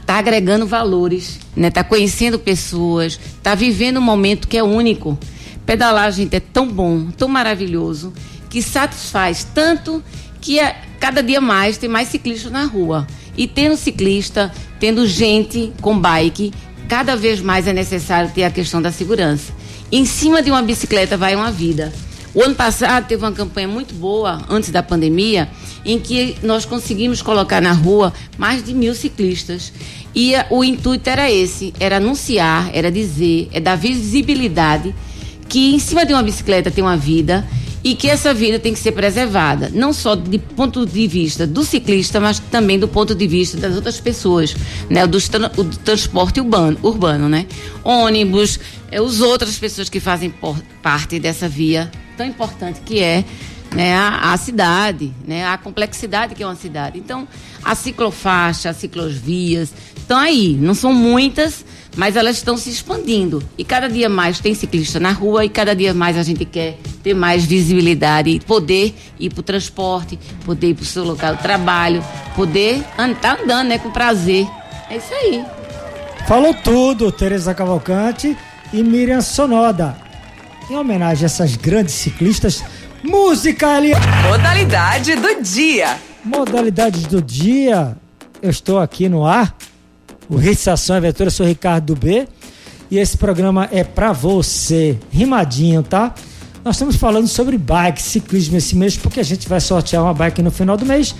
Está 0.00 0.16
agregando 0.16 0.66
valores, 0.66 1.38
né? 1.54 1.68
Está 1.68 1.84
conhecendo 1.84 2.38
pessoas, 2.38 3.20
está 3.36 3.54
vivendo 3.54 3.98
um 3.98 4.02
momento 4.02 4.48
que 4.48 4.56
é 4.56 4.62
único. 4.62 5.18
Pedalar, 5.66 6.10
gente, 6.10 6.34
é 6.34 6.40
tão 6.40 6.66
bom, 6.66 7.10
tão 7.10 7.28
maravilhoso, 7.28 8.10
que 8.48 8.62
satisfaz 8.62 9.46
tanto 9.54 10.02
que 10.40 10.58
é, 10.58 10.80
cada 10.98 11.22
dia 11.22 11.42
mais 11.42 11.76
tem 11.76 11.90
mais 11.90 12.08
ciclistas 12.08 12.50
na 12.50 12.64
rua. 12.64 13.06
E 13.36 13.46
tendo 13.46 13.76
ciclista, 13.76 14.50
tendo 14.80 15.06
gente 15.06 15.74
com 15.82 16.00
bike, 16.00 16.54
cada 16.88 17.14
vez 17.14 17.38
mais 17.38 17.66
é 17.66 17.72
necessário 17.74 18.30
ter 18.34 18.44
a 18.44 18.50
questão 18.50 18.80
da 18.80 18.90
segurança. 18.90 19.52
Em 19.92 20.06
cima 20.06 20.40
de 20.40 20.50
uma 20.50 20.62
bicicleta 20.62 21.18
vai 21.18 21.36
uma 21.36 21.52
vida. 21.52 21.92
O 22.38 22.42
ano 22.44 22.54
passado 22.54 23.08
teve 23.08 23.24
uma 23.24 23.32
campanha 23.32 23.66
muito 23.66 23.92
boa, 23.94 24.40
antes 24.48 24.70
da 24.70 24.80
pandemia, 24.80 25.48
em 25.84 25.98
que 25.98 26.36
nós 26.40 26.64
conseguimos 26.64 27.20
colocar 27.20 27.60
na 27.60 27.72
rua 27.72 28.12
mais 28.38 28.62
de 28.62 28.72
mil 28.72 28.94
ciclistas. 28.94 29.72
E 30.14 30.34
o 30.48 30.62
intuito 30.62 31.10
era 31.10 31.28
esse: 31.28 31.74
era 31.80 31.96
anunciar, 31.96 32.70
era 32.72 32.92
dizer, 32.92 33.48
é 33.52 33.58
dar 33.58 33.74
visibilidade 33.74 34.94
que 35.48 35.74
em 35.74 35.80
cima 35.80 36.06
de 36.06 36.12
uma 36.12 36.22
bicicleta 36.22 36.70
tem 36.70 36.84
uma 36.84 36.96
vida 36.96 37.44
e 37.82 37.94
que 37.94 38.08
essa 38.08 38.34
vida 38.34 38.58
tem 38.58 38.72
que 38.72 38.78
ser 38.78 38.92
preservada, 38.92 39.70
não 39.72 39.92
só 39.92 40.14
do 40.14 40.38
ponto 40.38 40.84
de 40.84 41.06
vista 41.06 41.46
do 41.46 41.64
ciclista, 41.64 42.18
mas 42.18 42.38
também 42.38 42.78
do 42.78 42.88
ponto 42.88 43.14
de 43.14 43.26
vista 43.26 43.56
das 43.56 43.74
outras 43.74 44.00
pessoas, 44.00 44.56
né? 44.90 45.06
Do, 45.06 45.18
do 45.18 45.76
transporte 45.78 46.40
urbano, 46.40 46.78
urbano, 46.82 47.28
né? 47.28 47.46
Ônibus, 47.84 48.58
é, 48.90 49.00
os 49.00 49.20
outras 49.20 49.56
pessoas 49.58 49.88
que 49.88 50.00
fazem 50.00 50.32
parte 50.82 51.18
dessa 51.18 51.48
via 51.48 51.90
tão 52.16 52.26
importante 52.26 52.80
que 52.80 53.00
é 53.00 53.24
né, 53.74 53.94
a, 53.94 54.32
a, 54.32 54.36
cidade, 54.36 55.14
né, 55.26 55.46
a 55.46 55.56
complexidade 55.56 56.34
que 56.34 56.42
é 56.42 56.46
uma 56.46 56.56
cidade. 56.56 56.98
Então, 56.98 57.28
a 57.68 57.74
ciclofaixa, 57.74 58.70
as 58.70 58.78
ciclovias 58.78 59.70
estão 59.94 60.16
aí, 60.16 60.56
não 60.58 60.72
são 60.72 60.90
muitas, 60.90 61.66
mas 61.94 62.16
elas 62.16 62.38
estão 62.38 62.56
se 62.56 62.70
expandindo. 62.70 63.42
E 63.58 63.64
cada 63.64 63.90
dia 63.90 64.08
mais 64.08 64.40
tem 64.40 64.54
ciclista 64.54 64.98
na 64.98 65.12
rua 65.12 65.44
e 65.44 65.50
cada 65.50 65.76
dia 65.76 65.92
mais 65.92 66.16
a 66.16 66.22
gente 66.22 66.46
quer 66.46 66.78
ter 67.02 67.12
mais 67.12 67.44
visibilidade 67.44 68.30
e 68.30 68.40
poder 68.40 68.94
ir 69.20 69.28
para 69.28 69.40
o 69.40 69.42
transporte, 69.42 70.18
poder 70.46 70.70
ir 70.70 70.74
para 70.74 70.82
o 70.82 70.86
seu 70.86 71.04
local 71.04 71.36
de 71.36 71.42
trabalho, 71.42 72.02
poder 72.34 72.78
estar 72.78 73.14
tá 73.20 73.38
andando 73.42 73.68
né, 73.68 73.78
com 73.78 73.90
prazer. 73.90 74.46
É 74.88 74.96
isso 74.96 75.12
aí. 75.12 75.44
Falou 76.26 76.54
tudo, 76.54 77.12
Tereza 77.12 77.52
Cavalcante 77.52 78.34
e 78.72 78.82
Miriam 78.82 79.20
Sonoda. 79.20 79.94
Em 80.70 80.74
homenagem 80.74 81.24
a 81.24 81.26
essas 81.26 81.54
grandes 81.54 81.92
ciclistas, 81.92 82.64
música 83.02 83.76
ali. 83.76 83.92
Modalidade 84.26 85.16
do 85.16 85.42
dia. 85.42 86.07
Modalidade 86.28 87.06
do 87.08 87.22
dia. 87.22 87.96
Eu 88.42 88.50
estou 88.50 88.78
aqui 88.78 89.08
no 89.08 89.24
ar. 89.24 89.56
O 90.28 90.38
Hits 90.38 90.68
Ação 90.68 90.94
Aventura, 90.94 91.28
eu 91.28 91.32
sou 91.32 91.46
Ricardo 91.46 91.96
B. 91.96 92.28
E 92.90 92.98
esse 92.98 93.16
programa 93.16 93.66
é 93.72 93.82
pra 93.82 94.12
você. 94.12 94.98
Rimadinho, 95.10 95.82
tá? 95.82 96.14
Nós 96.62 96.76
estamos 96.76 96.96
falando 96.96 97.26
sobre 97.26 97.56
bike, 97.56 98.02
ciclismo 98.02 98.58
esse 98.58 98.76
mês, 98.76 98.94
porque 98.94 99.20
a 99.20 99.22
gente 99.22 99.48
vai 99.48 99.58
sortear 99.58 100.02
uma 100.02 100.12
bike 100.12 100.42
no 100.42 100.50
final 100.50 100.76
do 100.76 100.84
mês. 100.84 101.14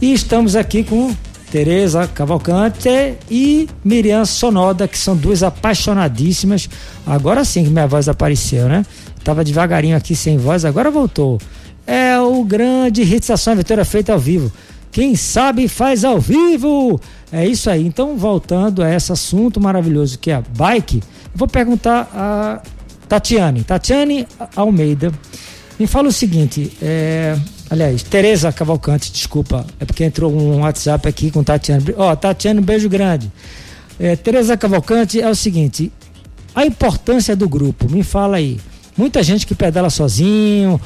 E 0.00 0.14
estamos 0.14 0.56
aqui 0.56 0.82
com 0.82 1.14
Tereza 1.50 2.08
Cavalcante 2.08 2.88
e 3.30 3.68
Miriam 3.84 4.24
Sonoda, 4.24 4.88
que 4.88 4.98
são 4.98 5.14
duas 5.14 5.42
apaixonadíssimas. 5.42 6.70
Agora 7.06 7.44
sim 7.44 7.64
que 7.64 7.70
minha 7.70 7.86
voz 7.86 8.08
apareceu, 8.08 8.66
né? 8.66 8.86
Tava 9.22 9.44
devagarinho 9.44 9.94
aqui 9.96 10.16
sem 10.16 10.38
voz, 10.38 10.64
agora 10.64 10.90
voltou. 10.90 11.38
É 11.86 12.18
o 12.18 12.42
grande 12.44 13.02
Ação 13.30 13.52
Aventura 13.52 13.84
feita 13.84 14.12
ao 14.12 14.18
vivo. 14.18 14.50
Quem 14.90 15.16
sabe 15.16 15.66
faz 15.66 16.04
ao 16.04 16.20
vivo. 16.20 17.00
É 17.32 17.46
isso 17.46 17.68
aí. 17.68 17.84
Então, 17.84 18.16
voltando 18.16 18.82
a 18.82 18.94
esse 18.94 19.10
assunto 19.12 19.60
maravilhoso 19.60 20.18
que 20.18 20.30
é 20.30 20.34
a 20.34 20.42
bike, 20.56 21.02
vou 21.34 21.48
perguntar 21.48 22.08
a 22.14 22.62
Tatiane. 23.08 23.64
Tatiane 23.64 24.26
Almeida, 24.54 25.12
me 25.78 25.86
fala 25.86 26.08
o 26.08 26.12
seguinte, 26.12 26.72
é, 26.80 27.36
aliás, 27.68 28.02
Tereza 28.04 28.52
Cavalcante, 28.52 29.12
desculpa, 29.12 29.66
é 29.80 29.84
porque 29.84 30.04
entrou 30.04 30.32
um 30.32 30.60
WhatsApp 30.60 31.08
aqui 31.08 31.30
com 31.30 31.42
Tatiane. 31.42 31.84
Ó, 31.96 32.12
oh, 32.12 32.16
Tatiane, 32.16 32.60
um 32.60 32.62
beijo 32.62 32.88
grande. 32.88 33.30
É, 33.98 34.14
Tereza 34.14 34.56
Cavalcante 34.56 35.20
é 35.20 35.28
o 35.28 35.34
seguinte, 35.34 35.92
a 36.54 36.64
importância 36.64 37.34
do 37.34 37.48
grupo, 37.48 37.90
me 37.90 38.04
fala 38.04 38.36
aí. 38.36 38.60
Muita 38.96 39.24
gente 39.24 39.44
que 39.44 39.56
pedala 39.56 39.90
sozinho, 39.90 40.80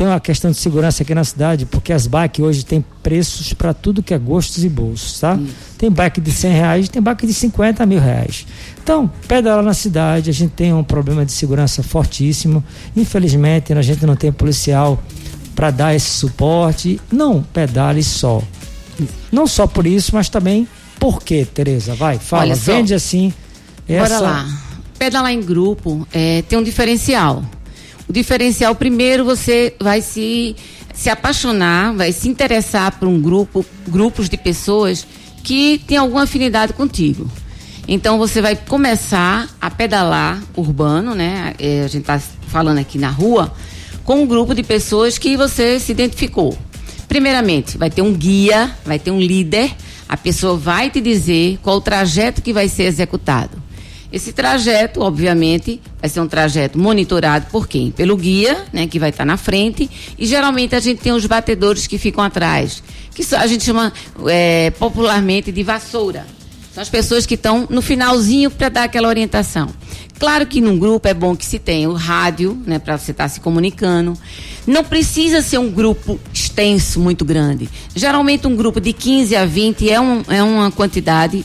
tem 0.00 0.06
uma 0.06 0.18
questão 0.18 0.50
de 0.50 0.56
segurança 0.56 1.02
aqui 1.02 1.14
na 1.14 1.22
cidade, 1.22 1.66
porque 1.66 1.92
as 1.92 2.06
bikes 2.06 2.42
hoje 2.42 2.64
têm 2.64 2.82
preços 3.02 3.52
para 3.52 3.74
tudo 3.74 4.02
que 4.02 4.14
é 4.14 4.18
gostos 4.18 4.64
e 4.64 4.68
bolsos, 4.70 5.20
tá? 5.20 5.38
Tem 5.76 5.90
bike 5.90 6.22
de 6.22 6.32
100 6.32 6.52
reais, 6.52 6.88
tem 6.88 7.02
bike 7.02 7.26
de 7.26 7.34
50 7.34 7.84
mil 7.84 8.00
reais. 8.00 8.46
Então, 8.82 9.10
pedalar 9.28 9.62
na 9.62 9.74
cidade, 9.74 10.30
a 10.30 10.32
gente 10.32 10.52
tem 10.52 10.72
um 10.72 10.82
problema 10.82 11.22
de 11.22 11.32
segurança 11.32 11.82
fortíssimo. 11.82 12.64
Infelizmente, 12.96 13.74
a 13.74 13.82
gente 13.82 14.06
não 14.06 14.16
tem 14.16 14.32
policial 14.32 14.98
para 15.54 15.70
dar 15.70 15.94
esse 15.94 16.08
suporte. 16.08 16.98
Não 17.12 17.42
pedale 17.42 18.02
só. 18.02 18.42
Não 19.30 19.46
só 19.46 19.66
por 19.66 19.86
isso, 19.86 20.12
mas 20.14 20.30
também 20.30 20.66
por 20.98 21.22
quê, 21.22 21.44
Tereza? 21.44 21.94
Vai, 21.94 22.18
fala, 22.18 22.54
vende 22.54 22.94
assim. 22.94 23.34
Essa... 23.86 24.14
Bora 24.14 24.20
lá. 24.20 24.48
Pedalar 24.98 25.30
em 25.30 25.42
grupo 25.42 26.08
é, 26.10 26.40
tem 26.48 26.58
um 26.58 26.62
diferencial. 26.62 27.44
O 28.10 28.12
diferencial, 28.12 28.74
primeiro, 28.74 29.24
você 29.24 29.72
vai 29.78 30.02
se, 30.02 30.56
se 30.92 31.08
apaixonar, 31.08 31.94
vai 31.94 32.10
se 32.10 32.28
interessar 32.28 32.98
por 32.98 33.06
um 33.06 33.22
grupo, 33.22 33.64
grupos 33.86 34.28
de 34.28 34.36
pessoas 34.36 35.06
que 35.44 35.80
têm 35.86 35.96
alguma 35.96 36.24
afinidade 36.24 36.72
contigo. 36.72 37.30
Então 37.86 38.18
você 38.18 38.42
vai 38.42 38.56
começar 38.56 39.48
a 39.60 39.70
pedalar 39.70 40.42
urbano, 40.56 41.14
né? 41.14 41.54
É, 41.56 41.84
a 41.84 41.86
gente 41.86 42.00
está 42.00 42.18
falando 42.48 42.78
aqui 42.78 42.98
na 42.98 43.10
rua, 43.10 43.54
com 44.02 44.24
um 44.24 44.26
grupo 44.26 44.56
de 44.56 44.64
pessoas 44.64 45.16
que 45.16 45.36
você 45.36 45.78
se 45.78 45.92
identificou. 45.92 46.58
Primeiramente, 47.06 47.78
vai 47.78 47.90
ter 47.90 48.02
um 48.02 48.12
guia, 48.12 48.76
vai 48.84 48.98
ter 48.98 49.12
um 49.12 49.20
líder, 49.20 49.70
a 50.08 50.16
pessoa 50.16 50.56
vai 50.56 50.90
te 50.90 51.00
dizer 51.00 51.60
qual 51.62 51.76
o 51.76 51.80
trajeto 51.80 52.42
que 52.42 52.52
vai 52.52 52.68
ser 52.68 52.86
executado. 52.86 53.59
Esse 54.12 54.32
trajeto, 54.32 55.00
obviamente, 55.02 55.80
vai 56.00 56.10
ser 56.10 56.20
um 56.20 56.26
trajeto 56.26 56.78
monitorado 56.78 57.46
por 57.50 57.68
quem? 57.68 57.90
Pelo 57.90 58.16
guia, 58.16 58.64
né, 58.72 58.86
que 58.86 58.98
vai 58.98 59.10
estar 59.10 59.24
na 59.24 59.36
frente, 59.36 59.88
e 60.18 60.26
geralmente 60.26 60.74
a 60.74 60.80
gente 60.80 61.00
tem 61.00 61.12
os 61.12 61.26
batedores 61.26 61.86
que 61.86 61.96
ficam 61.96 62.24
atrás, 62.24 62.82
que 63.14 63.24
a 63.34 63.46
gente 63.46 63.62
chama 63.62 63.92
é, 64.26 64.70
popularmente 64.72 65.52
de 65.52 65.62
vassoura. 65.62 66.26
São 66.72 66.82
as 66.82 66.88
pessoas 66.88 67.26
que 67.26 67.34
estão 67.34 67.66
no 67.68 67.82
finalzinho 67.82 68.50
para 68.50 68.68
dar 68.68 68.84
aquela 68.84 69.08
orientação. 69.08 69.68
Claro 70.18 70.46
que 70.46 70.60
num 70.60 70.78
grupo 70.78 71.08
é 71.08 71.14
bom 71.14 71.34
que 71.34 71.44
se 71.44 71.58
tenha 71.58 71.88
o 71.88 71.94
rádio, 71.94 72.60
né, 72.66 72.78
para 72.78 72.98
você 72.98 73.10
estar 73.10 73.24
tá 73.24 73.28
se 73.28 73.40
comunicando. 73.40 74.16
Não 74.66 74.84
precisa 74.84 75.40
ser 75.40 75.58
um 75.58 75.70
grupo 75.70 76.20
extenso, 76.32 77.00
muito 77.00 77.24
grande. 77.24 77.68
Geralmente 77.94 78.46
um 78.46 78.54
grupo 78.54 78.80
de 78.80 78.92
15 78.92 79.34
a 79.34 79.44
20 79.44 79.90
é, 79.90 80.00
um, 80.00 80.22
é 80.28 80.42
uma 80.42 80.70
quantidade 80.70 81.44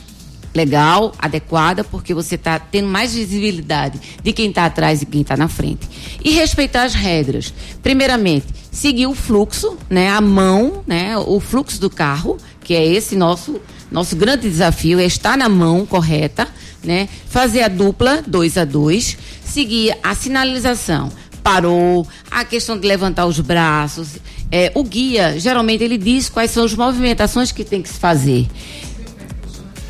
legal, 0.56 1.14
adequada, 1.20 1.84
porque 1.84 2.14
você 2.14 2.36
está 2.36 2.58
tendo 2.58 2.88
mais 2.88 3.14
visibilidade 3.14 4.00
de 4.24 4.32
quem 4.32 4.50
está 4.50 4.66
atrás 4.66 5.02
e 5.02 5.06
quem 5.06 5.22
está 5.22 5.36
na 5.36 5.48
frente. 5.48 5.88
E 6.24 6.32
respeitar 6.32 6.84
as 6.84 6.94
regras. 6.94 7.54
Primeiramente, 7.84 8.48
seguir 8.72 9.08
o 9.08 9.14
fluxo, 9.14 9.78
né, 9.90 10.10
a 10.10 10.22
mão, 10.22 10.84
né, 10.88 11.18
o 11.18 11.40
fluxo 11.40 11.80
do 11.80 11.90
carro, 11.90 12.38
que 12.64 12.74
é 12.74 12.86
esse 12.86 13.16
nosso 13.16 13.60
nosso 13.92 14.16
grande 14.16 14.50
desafio 14.50 15.00
é 15.00 15.06
estar 15.06 15.38
na 15.38 15.48
mão 15.48 15.86
correta, 15.86 16.48
né? 16.84 17.08
Fazer 17.30 17.62
a 17.62 17.68
dupla 17.68 18.22
dois 18.26 18.58
a 18.58 18.66
dois, 18.66 19.16
seguir 19.46 19.96
a 20.04 20.16
sinalização 20.16 21.12
parou, 21.46 22.08
a 22.32 22.44
questão 22.44 22.76
de 22.76 22.88
levantar 22.88 23.28
os 23.28 23.40
braços. 23.40 24.18
É, 24.52 24.72
o 24.74 24.84
guia, 24.84 25.40
geralmente, 25.40 25.84
ele 25.84 25.96
diz 25.96 26.28
quais 26.28 26.50
são 26.50 26.66
as 26.66 26.74
movimentações 26.74 27.52
que 27.52 27.64
tem 27.64 27.84
que 27.84 27.90
se 27.90 28.00
fazer. 28.00 28.48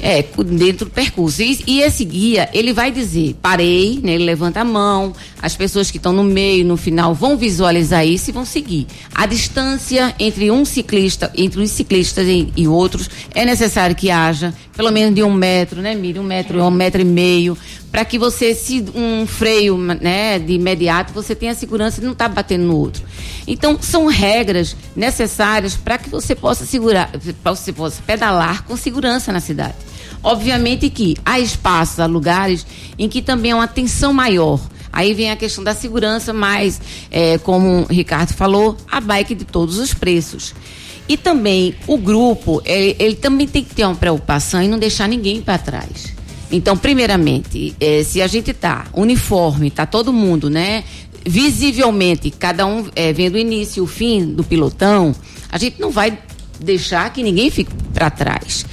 É, 0.01 0.23
dentro 0.45 0.85
do 0.85 0.91
percurso. 0.91 1.41
E, 1.41 1.63
e, 1.65 1.81
esse 1.81 2.03
guia, 2.03 2.49
ele 2.53 2.73
vai 2.73 2.91
dizer, 2.91 3.35
parei, 3.41 3.99
né? 4.03 4.13
Ele 4.13 4.25
levanta 4.25 4.61
a 4.61 4.65
mão, 4.65 5.13
as 5.45 5.55
pessoas 5.55 5.91
que 5.91 5.97
estão 5.97 6.11
no 6.11 6.23
meio, 6.23 6.65
no 6.65 6.75
final, 6.75 7.13
vão 7.13 7.37
visualizar 7.37 8.03
isso 8.03 8.31
e 8.31 8.33
vão 8.33 8.43
seguir. 8.43 8.87
A 9.13 9.27
distância 9.27 10.15
entre 10.17 10.49
um 10.49 10.65
ciclista, 10.65 11.31
entre 11.35 11.61
os 11.61 11.69
ciclistas 11.69 12.27
e, 12.27 12.51
e 12.57 12.67
outros, 12.67 13.07
é 13.31 13.45
necessário 13.45 13.95
que 13.95 14.09
haja 14.09 14.51
pelo 14.75 14.91
menos 14.91 15.13
de 15.13 15.21
um 15.21 15.31
metro, 15.31 15.83
né, 15.83 15.93
Miriam? 15.93 16.23
Um 16.23 16.25
metro, 16.25 16.63
um 16.63 16.71
metro 16.71 16.99
e 16.99 17.05
meio, 17.05 17.55
para 17.91 18.03
que 18.03 18.17
você, 18.17 18.55
se 18.55 18.83
um 18.95 19.27
freio, 19.27 19.77
né, 19.77 20.39
de 20.39 20.53
imediato, 20.53 21.13
você 21.13 21.35
tenha 21.35 21.53
segurança 21.53 22.01
de 22.01 22.05
não 22.05 22.13
estar 22.13 22.27
tá 22.27 22.33
batendo 22.33 22.65
no 22.65 22.75
outro. 22.75 23.03
Então, 23.47 23.77
são 23.79 24.07
regras 24.07 24.75
necessárias 24.95 25.75
para 25.75 25.99
que 25.99 26.09
você 26.09 26.33
possa 26.33 26.65
segurar, 26.65 27.11
para 27.43 27.55
você 27.55 27.71
possa 27.71 28.01
pedalar 28.01 28.63
com 28.63 28.75
segurança 28.75 29.31
na 29.31 29.39
cidade. 29.39 29.75
Obviamente 30.23 30.89
que 30.89 31.15
há 31.23 31.39
espaços, 31.39 31.99
há 31.99 32.07
lugares 32.07 32.65
em 32.97 33.07
que 33.07 33.21
também 33.21 33.51
há 33.51 33.57
uma 33.57 33.67
tensão 33.67 34.11
maior. 34.11 34.59
Aí 34.95 35.13
vem 35.13 35.29
a 35.29 35.35
questão 35.35 35.61
da 35.61 35.75
segurança, 35.75 36.31
mas, 36.31 36.79
é, 37.11 37.37
como 37.39 37.81
o 37.81 37.93
Ricardo 37.93 38.33
falou, 38.33 38.77
a 38.89 39.01
bike 39.01 39.35
de 39.35 39.43
todos 39.43 39.77
os 39.77 39.93
preços. 39.93 40.55
E 41.07 41.17
também 41.17 41.75
o 41.85 41.97
grupo, 41.97 42.61
ele, 42.63 42.95
ele 42.97 43.15
também 43.15 43.45
tem 43.45 43.61
que 43.61 43.75
ter 43.75 43.83
uma 43.83 43.93
preocupação 43.93 44.61
em 44.61 44.69
não 44.69 44.79
deixar 44.79 45.09
ninguém 45.09 45.41
para 45.41 45.57
trás. 45.57 46.15
Então, 46.49 46.77
primeiramente, 46.77 47.75
é, 47.77 48.03
se 48.03 48.21
a 48.21 48.27
gente 48.27 48.53
tá 48.53 48.85
uniforme, 48.93 49.69
tá 49.69 49.85
todo 49.85 50.13
mundo, 50.13 50.49
né? 50.49 50.85
Visivelmente, 51.25 52.31
cada 52.31 52.65
um 52.65 52.87
é, 52.95 53.11
vendo 53.11 53.35
o 53.35 53.37
início 53.37 53.81
e 53.81 53.83
o 53.83 53.87
fim 53.87 54.25
do 54.25 54.45
pilotão, 54.45 55.13
a 55.51 55.57
gente 55.57 55.81
não 55.81 55.91
vai 55.91 56.17
deixar 56.57 57.11
que 57.11 57.21
ninguém 57.21 57.51
fique 57.51 57.71
para 57.93 58.09
trás. 58.09 58.65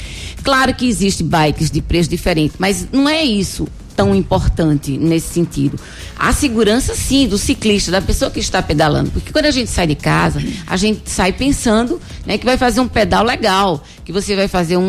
Claro 0.45 0.73
que 0.73 0.87
existe 0.87 1.25
bikes 1.25 1.69
de 1.69 1.83
preço 1.83 2.09
diferente, 2.09 2.55
mas 2.59 2.87
não 2.93 3.09
é 3.09 3.25
isso 3.25 3.67
tão 3.95 4.15
importante 4.15 4.97
nesse 4.97 5.33
sentido. 5.35 5.79
A 6.19 6.33
segurança, 6.33 6.95
sim, 6.95 7.27
do 7.29 7.37
ciclista, 7.39 7.91
da 7.91 8.01
pessoa 8.01 8.31
que 8.31 8.41
está 8.41 8.63
pedalando. 8.63 9.11
Porque 9.11 9.33
quando 9.33 9.47
a 9.47 9.51
gente 9.51 9.71
sai 9.71 9.87
de 9.87 9.95
casa, 9.95 10.43
a 10.67 10.77
gente 10.77 11.09
sai 11.11 11.33
pensando 11.33 12.01
né, 12.27 12.39
que 12.39 12.45
vai 12.45 12.57
fazer 12.57 12.81
um 12.81 12.89
pedal 12.89 13.25
legal, 13.25 13.83
que 14.05 14.13
você 14.13 14.35
vai 14.37 14.49
fazer 14.49 14.77
um, 14.77 14.83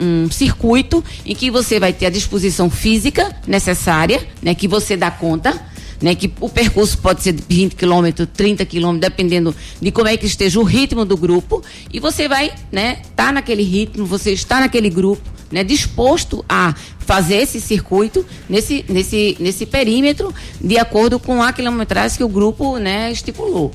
um- 0.00 0.24
um 0.24 0.30
circuito 0.30 1.02
em 1.24 1.34
que 1.34 1.50
você 1.50 1.78
vai 1.80 1.92
ter 1.92 2.06
a 2.06 2.10
disposição 2.10 2.70
física 2.70 3.34
necessária, 3.46 4.26
né, 4.42 4.54
que 4.54 4.68
você 4.68 4.96
dá 4.96 5.10
conta. 5.10 5.74
Né, 5.98 6.14
que 6.14 6.30
o 6.40 6.48
percurso 6.50 6.98
pode 6.98 7.22
ser 7.22 7.32
de 7.32 7.42
20 7.48 7.74
quilômetros, 7.74 8.28
30 8.34 8.66
quilômetros, 8.66 9.00
dependendo 9.10 9.56
de 9.80 9.90
como 9.90 10.06
é 10.06 10.14
que 10.14 10.26
esteja 10.26 10.60
o 10.60 10.62
ritmo 10.62 11.06
do 11.06 11.16
grupo. 11.16 11.62
E 11.90 11.98
você 11.98 12.28
vai, 12.28 12.52
né, 12.70 12.98
tá 13.16 13.32
naquele 13.32 13.62
ritmo, 13.62 14.04
você 14.04 14.30
está 14.32 14.60
naquele 14.60 14.90
grupo, 14.90 15.22
né, 15.50 15.62
disposto 15.64 16.44
a 16.48 16.74
fazer 16.98 17.36
esse 17.36 17.60
circuito 17.60 18.26
nesse, 18.48 18.84
nesse, 18.88 19.36
nesse 19.38 19.64
perímetro 19.64 20.34
de 20.60 20.78
acordo 20.78 21.18
com 21.18 21.42
a 21.42 21.52
quilometragem 21.52 22.18
que 22.18 22.24
o 22.24 22.28
grupo 22.28 22.78
né, 22.78 23.10
estipulou. 23.12 23.72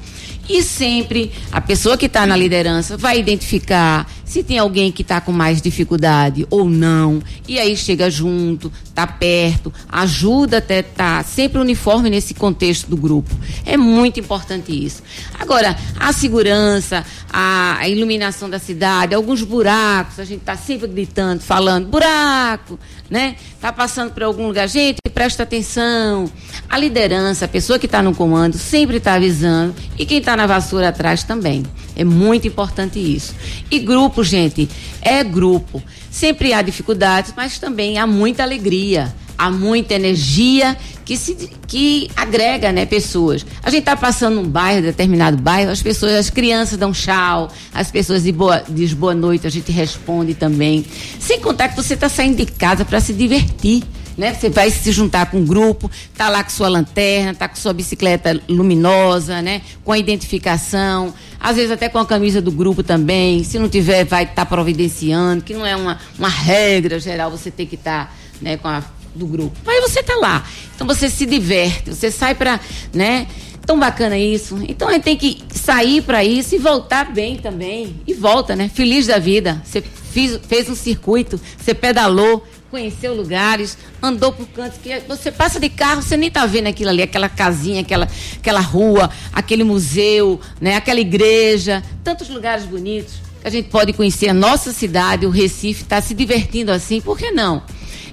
E 0.49 0.61
sempre 0.61 1.31
a 1.51 1.61
pessoa 1.61 1.97
que 1.97 2.07
está 2.07 2.25
na 2.25 2.35
liderança 2.35 2.97
vai 2.97 3.19
identificar 3.19 4.05
se 4.31 4.43
tem 4.43 4.57
alguém 4.57 4.93
que 4.93 5.01
está 5.01 5.19
com 5.19 5.33
mais 5.33 5.61
dificuldade 5.61 6.47
ou 6.49 6.63
não. 6.63 7.21
E 7.49 7.59
aí 7.59 7.75
chega 7.75 8.09
junto, 8.09 8.71
está 8.85 9.05
perto, 9.05 9.73
ajuda 9.89 10.59
até 10.59 10.79
estar 10.79 11.21
sempre 11.25 11.59
uniforme 11.59 12.09
nesse 12.09 12.33
contexto 12.33 12.89
do 12.89 12.95
grupo. 12.95 13.29
É 13.65 13.75
muito 13.75 14.21
importante 14.21 14.71
isso. 14.71 15.03
Agora, 15.37 15.75
a 15.99 16.13
segurança, 16.13 17.05
a, 17.29 17.85
iluminação 17.89 18.49
da 18.49 18.57
cidade, 18.57 19.13
alguns 19.13 19.43
buracos, 19.43 20.17
a 20.17 20.23
gente 20.23 20.39
está 20.39 20.55
sempre 20.55 20.87
gritando, 20.87 21.41
falando, 21.41 21.89
buraco, 21.89 22.79
né? 23.09 23.35
Tá 23.59 23.73
passando 23.73 24.13
por 24.13 24.23
algum 24.23 24.47
lugar, 24.47 24.69
gente, 24.69 24.99
presta 25.13 25.43
atenção. 25.43 26.31
A 26.69 26.77
liderança, 26.77 27.43
a 27.43 27.47
pessoa 27.49 27.77
que 27.77 27.85
está 27.85 28.01
no 28.01 28.15
comando, 28.15 28.57
sempre 28.57 28.95
está 28.95 29.15
avisando. 29.15 29.75
E 29.99 30.05
quem 30.05 30.19
está 30.19 30.37
na 30.37 30.47
vassoura 30.47 30.87
atrás 30.87 31.21
também. 31.21 31.63
É 31.95 32.03
muito 32.03 32.47
importante 32.47 32.97
isso. 32.97 33.35
E 33.69 33.79
grupo, 34.21 34.23
gente, 34.23 34.69
é 35.01 35.23
grupo. 35.23 35.83
Sempre 36.09 36.53
há 36.53 36.61
dificuldades, 36.61 37.33
mas 37.35 37.57
também 37.57 37.97
há 37.97 38.05
muita 38.05 38.43
alegria, 38.43 39.13
há 39.37 39.49
muita 39.49 39.93
energia 39.93 40.77
que 41.05 41.17
se 41.17 41.49
que 41.67 42.09
agrega, 42.15 42.71
né, 42.71 42.85
pessoas. 42.85 43.45
A 43.63 43.69
gente 43.69 43.79
está 43.79 43.95
passando 43.95 44.35
num 44.35 44.47
bairro, 44.47 44.81
determinado 44.81 45.37
bairro, 45.37 45.71
as 45.71 45.81
pessoas, 45.81 46.13
as 46.13 46.29
crianças 46.29 46.77
dão 46.77 46.91
tchau, 46.91 47.49
as 47.73 47.89
pessoas 47.89 48.23
de 48.23 48.31
boa, 48.31 48.61
diz 48.67 48.93
boa 48.93 49.15
noite, 49.15 49.47
a 49.47 49.49
gente 49.49 49.71
responde 49.71 50.33
também. 50.33 50.85
Sem 51.19 51.39
contar 51.39 51.69
que 51.69 51.75
você 51.75 51.93
está 51.93 52.09
saindo 52.09 52.37
de 52.37 52.45
casa 52.45 52.83
para 52.83 52.99
se 52.99 53.13
divertir. 53.13 53.83
Né? 54.17 54.33
Você 54.33 54.49
vai 54.49 54.69
se 54.69 54.91
juntar 54.91 55.31
com 55.31 55.37
um 55.37 55.45
grupo, 55.45 55.89
tá 56.15 56.29
lá 56.29 56.43
com 56.43 56.49
sua 56.49 56.67
lanterna, 56.67 57.33
tá 57.33 57.47
com 57.47 57.55
sua 57.55 57.73
bicicleta 57.73 58.39
luminosa, 58.47 59.41
né? 59.41 59.61
Com 59.83 59.91
a 59.91 59.97
identificação, 59.97 61.13
às 61.39 61.55
vezes 61.55 61.71
até 61.71 61.89
com 61.89 61.97
a 61.97 62.05
camisa 62.05 62.41
do 62.41 62.51
grupo 62.51 62.83
também. 62.83 63.43
Se 63.43 63.57
não 63.57 63.69
tiver, 63.69 64.03
vai 64.03 64.23
estar 64.23 64.45
providenciando, 64.45 65.43
que 65.43 65.53
não 65.53 65.65
é 65.65 65.75
uma, 65.75 65.99
uma 66.19 66.29
regra 66.29 66.99
geral 66.99 67.31
você 67.31 67.49
ter 67.49 67.65
que 67.65 67.75
estar, 67.75 68.15
né, 68.41 68.57
com 68.57 68.67
a 68.67 68.83
do 69.13 69.25
grupo. 69.25 69.57
Mas 69.65 69.81
você 69.81 70.01
tá 70.01 70.15
lá. 70.15 70.45
Então 70.75 70.87
você 70.87 71.09
se 71.09 71.25
diverte, 71.25 71.93
você 71.93 72.09
sai 72.09 72.35
para, 72.35 72.59
né? 72.93 73.27
Tão 73.65 73.79
bacana 73.79 74.17
isso. 74.17 74.59
Então 74.67 74.87
a 74.87 74.93
gente 74.93 75.03
tem 75.03 75.17
que 75.17 75.43
sair 75.53 76.01
para 76.01 76.23
isso 76.23 76.55
e 76.55 76.57
voltar 76.57 77.11
bem 77.11 77.37
também. 77.37 77.95
E 78.07 78.13
volta, 78.13 78.55
né? 78.55 78.69
Feliz 78.73 79.07
da 79.07 79.19
vida. 79.19 79.61
Você 79.63 79.81
fez, 79.81 80.39
fez 80.47 80.69
um 80.69 80.75
circuito, 80.75 81.39
você 81.57 81.73
pedalou, 81.73 82.45
conheceu 82.71 83.13
lugares, 83.13 83.77
andou 84.01 84.31
por 84.31 84.47
cantos 84.47 84.79
que 84.81 85.01
você 85.01 85.29
passa 85.29 85.59
de 85.59 85.67
carro, 85.69 86.01
você 86.01 86.15
nem 86.15 86.31
tá 86.31 86.45
vendo 86.45 86.67
aquilo 86.67 86.89
ali, 86.89 87.03
aquela 87.03 87.27
casinha, 87.27 87.81
aquela, 87.81 88.07
aquela 88.37 88.61
rua, 88.61 89.09
aquele 89.33 89.65
museu, 89.65 90.39
né? 90.59 90.77
Aquela 90.77 91.01
igreja, 91.01 91.83
tantos 92.03 92.29
lugares 92.29 92.63
bonitos 92.63 93.15
que 93.41 93.47
a 93.47 93.51
gente 93.51 93.69
pode 93.69 93.91
conhecer 93.91 94.29
a 94.29 94.33
nossa 94.33 94.71
cidade, 94.71 95.25
o 95.25 95.29
Recife, 95.29 95.83
está 95.83 96.01
se 96.01 96.13
divertindo 96.13 96.71
assim, 96.71 97.01
por 97.01 97.17
que 97.17 97.29
não? 97.31 97.61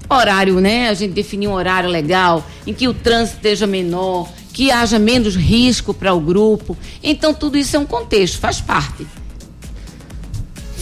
Horário, 0.09 0.59
né? 0.59 0.89
A 0.89 0.93
gente 0.93 1.13
definir 1.13 1.47
um 1.47 1.53
horário 1.53 1.89
legal, 1.89 2.45
em 2.67 2.73
que 2.73 2.87
o 2.87 2.93
trânsito 2.93 3.37
esteja 3.37 3.65
menor, 3.65 4.27
que 4.51 4.71
haja 4.71 4.99
menos 4.99 5.35
risco 5.35 5.93
para 5.93 6.13
o 6.13 6.19
grupo. 6.19 6.77
Então, 7.01 7.33
tudo 7.33 7.57
isso 7.57 7.77
é 7.77 7.79
um 7.79 7.85
contexto, 7.85 8.39
faz 8.39 8.59
parte. 8.59 9.07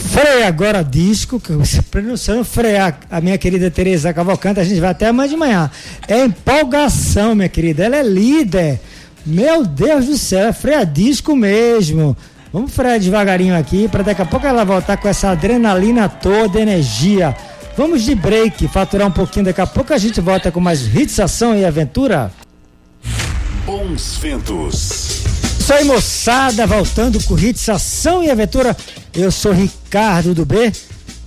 Freia 0.07 0.47
agora 0.47 0.83
disco, 0.83 1.39
que 1.39 1.51
você 1.51 1.81
pronunciando 1.81 2.43
frear 2.45 2.99
a 3.11 3.19
minha 3.19 3.37
querida 3.37 3.69
Tereza 3.69 4.13
Cavalcante, 4.13 4.59
a 4.59 4.63
gente 4.63 4.79
vai 4.79 4.91
até 4.91 5.07
amanhã 5.07 5.29
de 5.29 5.35
manhã. 5.35 5.71
É 6.07 6.23
empolgação, 6.23 7.35
minha 7.35 7.49
querida, 7.49 7.85
ela 7.85 7.97
é 7.97 8.03
líder. 8.03 8.79
Meu 9.25 9.65
Deus 9.65 10.05
do 10.05 10.17
céu, 10.17 10.47
é 10.47 10.53
freia 10.53 10.85
disco 10.85 11.35
mesmo. 11.35 12.15
Vamos 12.53 12.73
frear 12.73 12.99
devagarinho 12.99 13.55
aqui, 13.55 13.87
para 13.89 14.03
daqui 14.03 14.21
a 14.21 14.25
pouco 14.25 14.47
ela 14.47 14.63
voltar 14.63 14.97
com 14.97 15.07
essa 15.07 15.31
adrenalina 15.31 16.07
toda, 16.07 16.59
energia. 16.59 17.35
Vamos 17.75 18.03
de 18.03 18.15
break, 18.15 18.67
faturar 18.69 19.07
um 19.07 19.11
pouquinho, 19.11 19.45
daqui 19.45 19.61
a 19.61 19.67
pouco 19.67 19.93
a 19.93 19.97
gente 19.97 20.21
volta 20.21 20.51
com 20.51 20.59
mais 20.59 20.95
hits, 20.95 21.19
ação 21.19 21.55
e 21.55 21.65
aventura. 21.65 22.31
Bons 23.65 24.17
ventos. 24.17 25.26
Isso 25.67 25.73
aí, 25.73 25.83
moçada, 25.83 26.65
voltando 26.65 27.21
com 27.25 27.37
hits, 27.37 27.67
ação 27.67 28.23
e 28.23 28.31
aventura. 28.31 28.73
Eu 29.13 29.29
sou 29.29 29.51
Ricardo 29.51 30.33
do 30.33 30.45
B, 30.45 30.71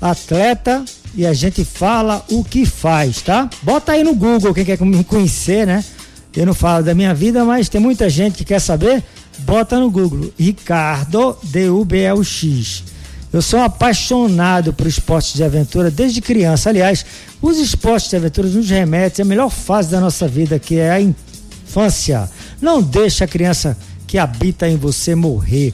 atleta, 0.00 0.82
e 1.14 1.26
a 1.26 1.34
gente 1.34 1.62
fala 1.62 2.24
o 2.30 2.42
que 2.42 2.64
faz, 2.64 3.20
tá? 3.20 3.50
Bota 3.60 3.92
aí 3.92 4.02
no 4.02 4.14
Google 4.14 4.54
quem 4.54 4.64
quer 4.64 4.80
me 4.80 5.04
conhecer, 5.04 5.66
né? 5.66 5.84
Eu 6.34 6.46
não 6.46 6.54
falo 6.54 6.82
da 6.82 6.94
minha 6.94 7.12
vida, 7.12 7.44
mas 7.44 7.68
tem 7.68 7.78
muita 7.78 8.08
gente 8.08 8.38
que 8.38 8.46
quer 8.46 8.60
saber. 8.60 9.04
Bota 9.40 9.78
no 9.78 9.90
Google, 9.90 10.32
Ricardo 10.38 11.36
D-U-B-L-X. 11.42 12.84
Eu 13.30 13.42
sou 13.42 13.60
apaixonado 13.60 14.72
por 14.72 14.86
esportes 14.86 15.34
de 15.34 15.44
aventura 15.44 15.90
desde 15.90 16.22
criança. 16.22 16.70
Aliás, 16.70 17.04
os 17.42 17.58
esportes 17.58 18.08
de 18.08 18.16
aventura 18.16 18.48
nos 18.48 18.70
remetem 18.70 19.22
à 19.22 19.26
melhor 19.26 19.50
fase 19.50 19.90
da 19.90 20.00
nossa 20.00 20.26
vida, 20.26 20.58
que 20.58 20.78
é 20.78 20.92
a 20.92 20.98
infância. 20.98 22.26
Não 22.58 22.80
deixe 22.80 23.22
a 23.22 23.28
criança 23.28 23.76
que 24.10 24.18
habita 24.18 24.68
em 24.68 24.76
você 24.76 25.14
morrer. 25.14 25.72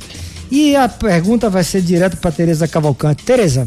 E 0.50 0.76
a 0.76 0.90
pergunta 0.90 1.48
vai 1.48 1.64
ser 1.64 1.80
direto 1.80 2.18
para 2.18 2.30
Tereza 2.30 2.68
Cavalcante. 2.68 3.24
Tereza, 3.24 3.66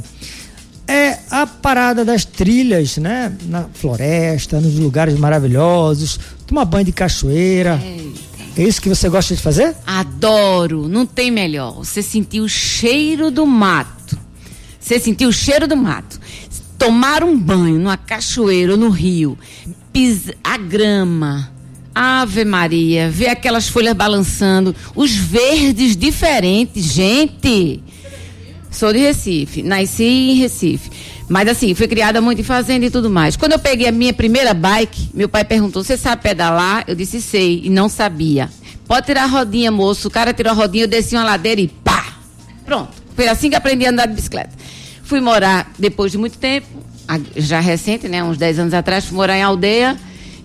é 0.88 1.18
a 1.32 1.48
parada 1.48 2.06
das 2.06 2.24
trilhas, 2.24 2.98
né? 2.98 3.36
Na 3.46 3.66
floresta, 3.74 4.62
nos 4.62 4.76
lugares 4.76 5.18
maravilhosos, 5.18 6.20
tomar 6.46 6.66
banho 6.66 6.86
de 6.86 6.92
cachoeira. 6.92 7.82
É 8.56 8.62
isso 8.62 8.80
que 8.80 8.90
você 8.90 9.10
gosta 9.10 9.36
de 9.36 9.42
fazer? 9.42 9.76
Adoro, 9.88 10.88
não 10.88 11.04
tem 11.04 11.32
melhor. 11.32 11.74
Você 11.74 12.04
sentir 12.04 12.40
o 12.40 12.48
cheiro 12.48 13.32
do 13.32 13.48
mato. 13.48 14.20
Você 14.80 15.00
sentir 15.00 15.26
o 15.26 15.34
cheiro 15.34 15.68
do 15.68 15.76
mato. 15.76 16.20
Tomar 16.78 17.24
um 17.24 17.36
banho 17.36 17.80
numa 17.80 17.98
cachoeira 17.98 18.74
ou 18.74 18.78
no 18.78 18.90
rio. 18.90 19.36
Pis 19.92 20.30
a 20.44 20.58
grama. 20.58 21.58
Ave 22.02 22.46
Maria, 22.46 23.10
ver 23.10 23.28
aquelas 23.28 23.68
folhas 23.68 23.94
balançando, 23.94 24.74
os 24.96 25.14
verdes 25.14 25.98
diferentes, 25.98 26.86
gente. 26.86 27.84
Sou 28.72 28.94
de 28.94 29.00
Recife, 29.00 29.62
nasci 29.62 30.06
em 30.06 30.36
Recife. 30.36 30.90
Mas 31.28 31.50
assim, 31.50 31.76
fui 31.76 31.90
criada 31.90 32.22
muito 32.22 32.40
em 32.40 32.44
fazenda 32.46 32.86
e 32.86 32.90
tudo 32.90 33.10
mais. 33.10 33.36
Quando 33.36 33.52
eu 33.52 33.60
peguei 33.60 33.86
a 33.90 33.92
minha 33.92 34.14
primeira 34.14 34.54
bike, 34.54 35.10
meu 35.14 35.28
pai 35.28 35.44
perguntou: 35.44 35.84
Você 35.84 35.98
sabe 35.98 36.22
pedalar? 36.22 36.86
Eu 36.88 36.96
disse: 36.96 37.22
Sei, 37.22 37.64
e 37.66 37.70
não 37.70 37.90
sabia. 37.90 38.50
Pode 38.88 39.06
tirar 39.06 39.24
a 39.24 39.28
rodinha, 39.28 39.70
moço. 39.70 40.08
O 40.08 40.12
cara 40.12 40.32
tirou 40.32 40.54
a 40.54 40.56
rodinha, 40.56 40.86
eu 40.86 40.88
desci 40.88 41.18
uma 41.18 41.26
ladeira 41.26 41.60
e 41.60 41.68
pá! 41.68 42.14
Pronto. 42.66 42.94
Foi 43.14 43.28
assim 43.28 43.50
que 43.50 43.58
aprendi 43.58 43.86
a 43.86 43.90
andar 43.90 44.06
de 44.06 44.14
bicicleta. 44.14 44.52
Fui 45.04 45.20
morar, 45.20 45.70
depois 45.78 46.14
de 46.14 46.18
muito 46.18 46.38
tempo, 46.38 46.66
já 47.36 47.60
recente, 47.60 48.08
né? 48.08 48.24
Uns 48.24 48.38
10 48.38 48.60
anos 48.60 48.74
atrás, 48.74 49.04
fui 49.04 49.18
morar 49.18 49.38
em 49.38 49.44
aldeia. 49.44 49.98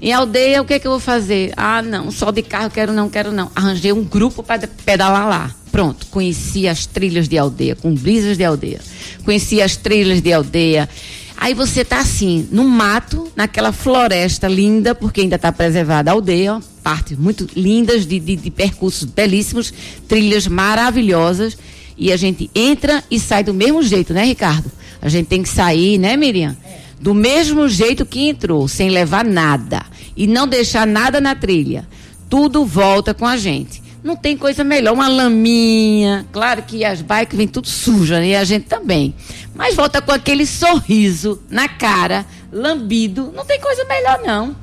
Em 0.05 0.13
aldeia, 0.13 0.61
o 0.61 0.67
que, 0.67 0.79
que 0.79 0.87
eu 0.87 0.91
vou 0.91 1.01
fazer? 1.01 1.55
Ah, 1.57 1.81
não, 1.81 2.11
só 2.11 2.31
de 2.31 2.43
carro, 2.43 2.69
quero 2.69 2.93
não, 2.93 3.09
quero 3.09 3.33
não. 3.33 3.51
Arranjei 3.55 3.91
um 3.91 4.05
grupo 4.05 4.43
para 4.43 4.69
pedalar 4.85 5.27
lá. 5.27 5.51
Pronto, 5.73 6.05
conheci 6.11 6.69
as 6.69 6.85
trilhas 6.85 7.27
de 7.27 7.39
aldeia, 7.39 7.75
com 7.75 7.95
brisas 7.95 8.37
de 8.37 8.45
aldeia. 8.45 8.83
Conheci 9.25 9.63
as 9.63 9.77
trilhas 9.79 10.21
de 10.21 10.31
aldeia. 10.31 10.91
Aí 11.39 11.55
você 11.55 11.87
tá 11.87 12.01
assim, 12.01 12.47
no 12.53 12.65
mato, 12.65 13.33
naquela 13.35 13.73
floresta 13.73 14.47
linda, 14.47 14.95
porque 14.95 15.23
ainda 15.23 15.37
está 15.37 15.51
preservada 15.51 16.11
a 16.11 16.13
aldeia, 16.13 16.61
partes 16.83 17.17
muito 17.17 17.49
lindas 17.57 18.05
de, 18.05 18.21
de, 18.21 18.37
de 18.37 18.51
percursos 18.51 19.05
belíssimos, 19.05 19.73
trilhas 20.07 20.47
maravilhosas. 20.47 21.57
E 21.97 22.13
a 22.13 22.17
gente 22.19 22.51
entra 22.55 23.03
e 23.11 23.19
sai 23.19 23.43
do 23.43 23.55
mesmo 23.55 23.83
jeito, 23.83 24.13
né, 24.13 24.23
Ricardo? 24.27 24.71
A 25.01 25.09
gente 25.09 25.29
tem 25.29 25.43
que 25.43 25.49
sair, 25.49 25.97
né, 25.97 26.15
Miriam? 26.15 26.55
Do 27.01 27.15
mesmo 27.15 27.69
jeito 27.69 28.05
que 28.05 28.29
entrou, 28.29 28.69
sem 28.69 28.91
levar 28.91 29.25
nada. 29.25 29.93
E 30.17 30.27
não 30.27 30.47
deixar 30.47 30.87
nada 30.87 31.21
na 31.21 31.35
trilha. 31.35 31.87
Tudo 32.29 32.65
volta 32.65 33.12
com 33.15 33.27
a 33.27 33.37
gente. 33.37 33.83
Não 34.03 34.17
tem 34.17 34.37
coisa 34.37 34.62
melhor, 34.62 34.93
uma 34.93 35.09
laminha. 35.09 36.27
Claro 36.31 36.62
que 36.62 36.85
as 36.85 37.01
bikes 37.01 37.37
vêm 37.39 37.49
tudo 37.49 37.69
suja, 37.69 38.19
né? 38.21 38.29
E 38.29 38.37
a 38.37 38.45
gente 38.45 38.67
também. 38.67 39.15
Mas 39.55 39.75
volta 39.75 40.03
com 40.03 40.12
aquele 40.12 40.45
sorriso 40.45 41.41
na 41.49 41.69
cara, 41.69 42.27
lambido. 42.53 43.33
Não 43.35 43.45
tem 43.45 43.59
coisa 43.61 43.85
melhor, 43.85 44.21
não. 44.25 44.55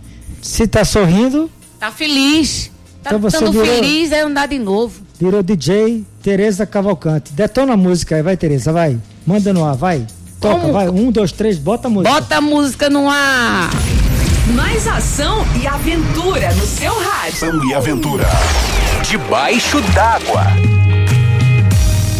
Se 0.41 0.68
tá 0.68 0.86
sorrindo, 0.86 1.49
Tá 1.80 1.89
feliz. 1.91 2.70
Tá 3.02 3.10
Então 3.10 3.20
você 3.20 3.39
virou- 3.49 3.66
feliz, 3.66 4.12
é 4.12 4.22
andar 4.22 4.47
de 4.47 4.60
novo. 4.60 5.02
virou 5.20 5.41
DJ 5.41 6.06
Tereza 6.22 6.64
Cavalcante. 6.68 7.34
Detona 7.34 7.74
a 7.74 7.78
música 7.78 8.16
aí, 8.16 8.22
vai, 8.22 8.38
Tereza, 8.38 8.72
vai. 8.72 8.99
Manda 9.26 9.52
no 9.52 9.66
ar, 9.66 9.76
vai. 9.76 10.06
Toca, 10.39 10.60
Como? 10.60 10.74
vai. 10.74 10.88
Um, 10.89 11.12
dois, 11.12 11.32
três, 11.32 11.58
bota 11.58 11.88
a 11.88 11.91
música. 11.91 12.14
Bota 12.14 12.38
a 12.38 12.41
música 12.41 12.89
no 12.91 13.10
ar. 13.10 13.72
Mais 14.48 14.88
ação 14.88 15.46
e 15.56 15.68
aventura 15.68 16.52
no 16.56 16.66
seu 16.66 16.92
rádio. 17.00 17.36
Ação 17.36 17.64
e 17.70 17.74
aventura. 17.74 18.28
Debaixo 19.08 19.80
d'água. 19.94 20.48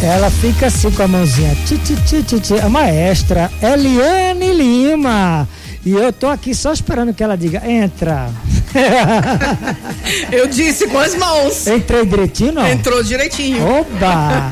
Ela 0.00 0.30
fica 0.30 0.66
assim 0.66 0.90
com 0.92 1.02
a 1.02 1.08
mãozinha. 1.08 1.54
Ti, 1.66 1.76
ti, 1.78 1.96
ti, 1.96 2.22
ti, 2.22 2.40
ti. 2.40 2.54
A 2.60 2.68
maestra 2.68 3.50
Eliane 3.60 4.52
Lima. 4.52 5.48
E 5.84 5.90
eu 5.90 6.12
tô 6.12 6.28
aqui 6.28 6.54
só 6.54 6.72
esperando 6.72 7.12
que 7.12 7.24
ela 7.24 7.36
diga, 7.36 7.68
entra. 7.68 8.30
Eu 10.30 10.46
disse 10.46 10.86
com 10.86 10.98
as 10.98 11.14
mãos. 11.14 11.66
Entrei 11.66 12.06
direitinho, 12.06 12.52
não? 12.52 12.66
Entrou 12.66 13.02
direitinho. 13.02 13.62
Oba! 13.66 14.50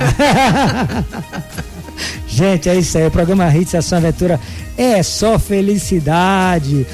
Gente, 2.26 2.68
é 2.68 2.74
isso 2.76 2.98
aí. 2.98 3.06
O 3.06 3.10
programa 3.10 3.48
Hits 3.54 3.74
Ação 3.74 3.98
Aventura 3.98 4.40
é 4.76 5.02
só 5.02 5.38
felicidade. 5.38 6.86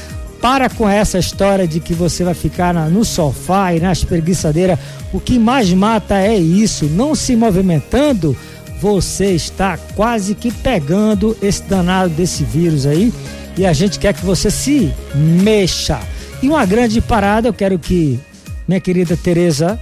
Para 0.46 0.70
com 0.70 0.88
essa 0.88 1.18
história 1.18 1.66
de 1.66 1.80
que 1.80 1.92
você 1.92 2.22
vai 2.22 2.32
ficar 2.32 2.72
na- 2.72 2.88
no 2.88 3.04
sofá 3.04 3.74
e 3.74 3.80
na 3.80 3.90
espreguiçadeira. 3.92 4.78
O 5.12 5.18
que 5.18 5.40
mais 5.40 5.72
mata 5.72 6.20
é 6.20 6.36
isso. 6.38 6.84
Não 6.84 7.16
se 7.16 7.34
movimentando, 7.34 8.36
você 8.80 9.32
está 9.32 9.76
quase 9.96 10.36
que 10.36 10.52
pegando 10.52 11.36
esse 11.42 11.64
danado 11.64 12.10
desse 12.10 12.44
vírus 12.44 12.86
aí. 12.86 13.12
E 13.58 13.66
a 13.66 13.72
gente 13.72 13.98
quer 13.98 14.14
que 14.14 14.24
você 14.24 14.48
se 14.48 14.92
mexa. 15.16 15.98
E 16.40 16.48
uma 16.48 16.64
grande 16.64 17.00
parada, 17.00 17.48
eu 17.48 17.52
quero 17.52 17.76
que 17.76 18.20
minha 18.68 18.80
querida 18.80 19.16
Tereza 19.16 19.80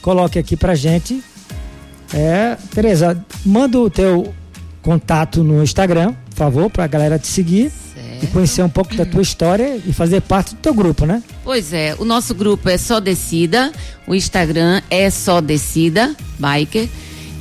coloque 0.00 0.38
aqui 0.38 0.56
pra 0.56 0.76
gente. 0.76 1.20
É, 2.14 2.56
Tereza, 2.72 3.20
manda 3.44 3.80
o 3.80 3.90
teu 3.90 4.32
contato 4.80 5.42
no 5.42 5.60
Instagram, 5.60 6.14
por 6.30 6.36
favor, 6.36 6.70
pra 6.70 6.86
galera 6.86 7.18
te 7.18 7.26
seguir 7.26 7.72
e 8.22 8.26
conhecer 8.28 8.62
um 8.62 8.68
pouco 8.68 8.94
da 8.94 9.04
tua 9.04 9.20
história 9.20 9.80
e 9.84 9.92
fazer 9.92 10.20
parte 10.20 10.54
do 10.54 10.60
teu 10.60 10.72
grupo, 10.72 11.04
né? 11.04 11.22
Pois 11.42 11.72
é, 11.72 11.96
o 11.98 12.04
nosso 12.04 12.34
grupo 12.34 12.68
é 12.68 12.78
Só 12.78 13.00
Descida, 13.00 13.72
o 14.06 14.14
Instagram 14.14 14.80
é 14.88 15.10
Só 15.10 15.40
Descida, 15.40 16.14
Biker, 16.38 16.88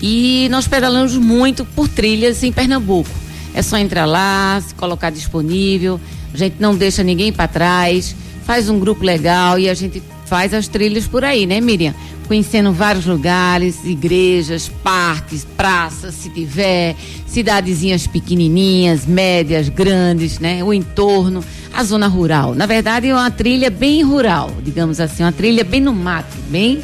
e 0.01 0.47
nós 0.49 0.67
pedalamos 0.67 1.15
muito 1.15 1.63
por 1.63 1.87
trilhas 1.87 2.41
em 2.43 2.51
Pernambuco. 2.51 3.09
É 3.53 3.61
só 3.61 3.77
entrar 3.77 4.05
lá, 4.05 4.61
se 4.65 4.73
colocar 4.73 5.11
disponível, 5.11 5.99
a 6.33 6.37
gente 6.37 6.55
não 6.59 6.75
deixa 6.75 7.03
ninguém 7.03 7.31
para 7.31 7.47
trás, 7.47 8.15
faz 8.43 8.67
um 8.67 8.79
grupo 8.79 9.03
legal 9.03 9.59
e 9.59 9.69
a 9.69 9.73
gente 9.73 10.01
faz 10.31 10.53
as 10.53 10.69
trilhas 10.69 11.05
por 11.07 11.25
aí, 11.25 11.45
né, 11.45 11.59
Miriam? 11.59 11.93
Conhecendo 12.25 12.71
vários 12.71 13.05
lugares, 13.05 13.83
igrejas, 13.83 14.71
parques, 14.81 15.45
praças, 15.57 16.15
se 16.15 16.29
tiver, 16.29 16.95
cidadezinhas 17.27 18.07
pequenininhas, 18.07 19.05
médias, 19.05 19.67
grandes, 19.67 20.39
né? 20.39 20.63
O 20.63 20.73
entorno, 20.73 21.43
a 21.73 21.83
zona 21.83 22.07
rural. 22.07 22.55
Na 22.55 22.65
verdade, 22.65 23.09
é 23.09 23.13
uma 23.13 23.29
trilha 23.29 23.69
bem 23.69 24.03
rural, 24.03 24.49
digamos 24.63 25.01
assim, 25.01 25.21
uma 25.21 25.33
trilha 25.33 25.65
bem 25.65 25.81
no 25.81 25.93
mato, 25.93 26.37
bem 26.47 26.81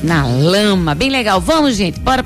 na 0.00 0.24
lama, 0.24 0.94
bem 0.94 1.10
legal. 1.10 1.40
Vamos, 1.40 1.74
gente, 1.74 1.98
bora 1.98 2.24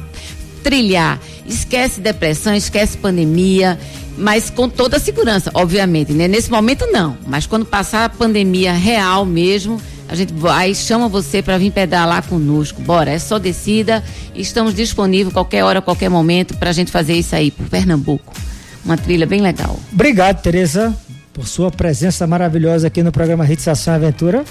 trilhar. 0.63 1.19
Esquece 1.47 2.03
depressão, 2.03 2.55
esquece 2.55 2.99
pandemia, 2.99 3.81
mas 4.19 4.51
com 4.51 4.69
toda 4.69 4.99
a 4.99 5.01
segurança, 5.01 5.51
obviamente, 5.55 6.13
né? 6.13 6.29
Nesse 6.29 6.51
momento 6.51 6.87
não, 6.93 7.17
mas 7.27 7.47
quando 7.47 7.65
passar 7.65 8.05
a 8.05 8.09
pandemia 8.11 8.75
real 8.75 9.25
mesmo, 9.25 9.81
a 10.11 10.15
gente 10.17 10.33
vai, 10.33 10.75
chama 10.75 11.09
você 11.09 11.41
para 11.41 11.57
vir 11.57 11.71
pedalar 11.71 12.27
conosco. 12.27 12.83
Bora, 12.83 13.13
é 13.13 13.19
só 13.21 13.39
descida. 13.39 14.03
Estamos 14.35 14.75
disponíveis 14.75 15.33
qualquer 15.33 15.63
hora, 15.63 15.81
qualquer 15.81 16.11
momento 16.11 16.57
para 16.57 16.71
a 16.71 16.73
gente 16.73 16.91
fazer 16.91 17.15
isso 17.15 17.37
aí 17.37 17.53
por 17.53 17.69
Pernambuco. 17.69 18.33
Uma 18.85 18.97
trilha 18.97 19.25
bem 19.25 19.41
legal. 19.41 19.79
Obrigado, 19.93 20.43
Tereza, 20.43 20.93
por 21.33 21.47
sua 21.47 21.71
presença 21.71 22.27
maravilhosa 22.27 22.89
aqui 22.89 23.05
no 23.05 23.13
programa 23.13 23.49
Hits 23.49 23.69
Ação 23.69 23.95
e 23.95 23.97
Aventura. 23.99 24.45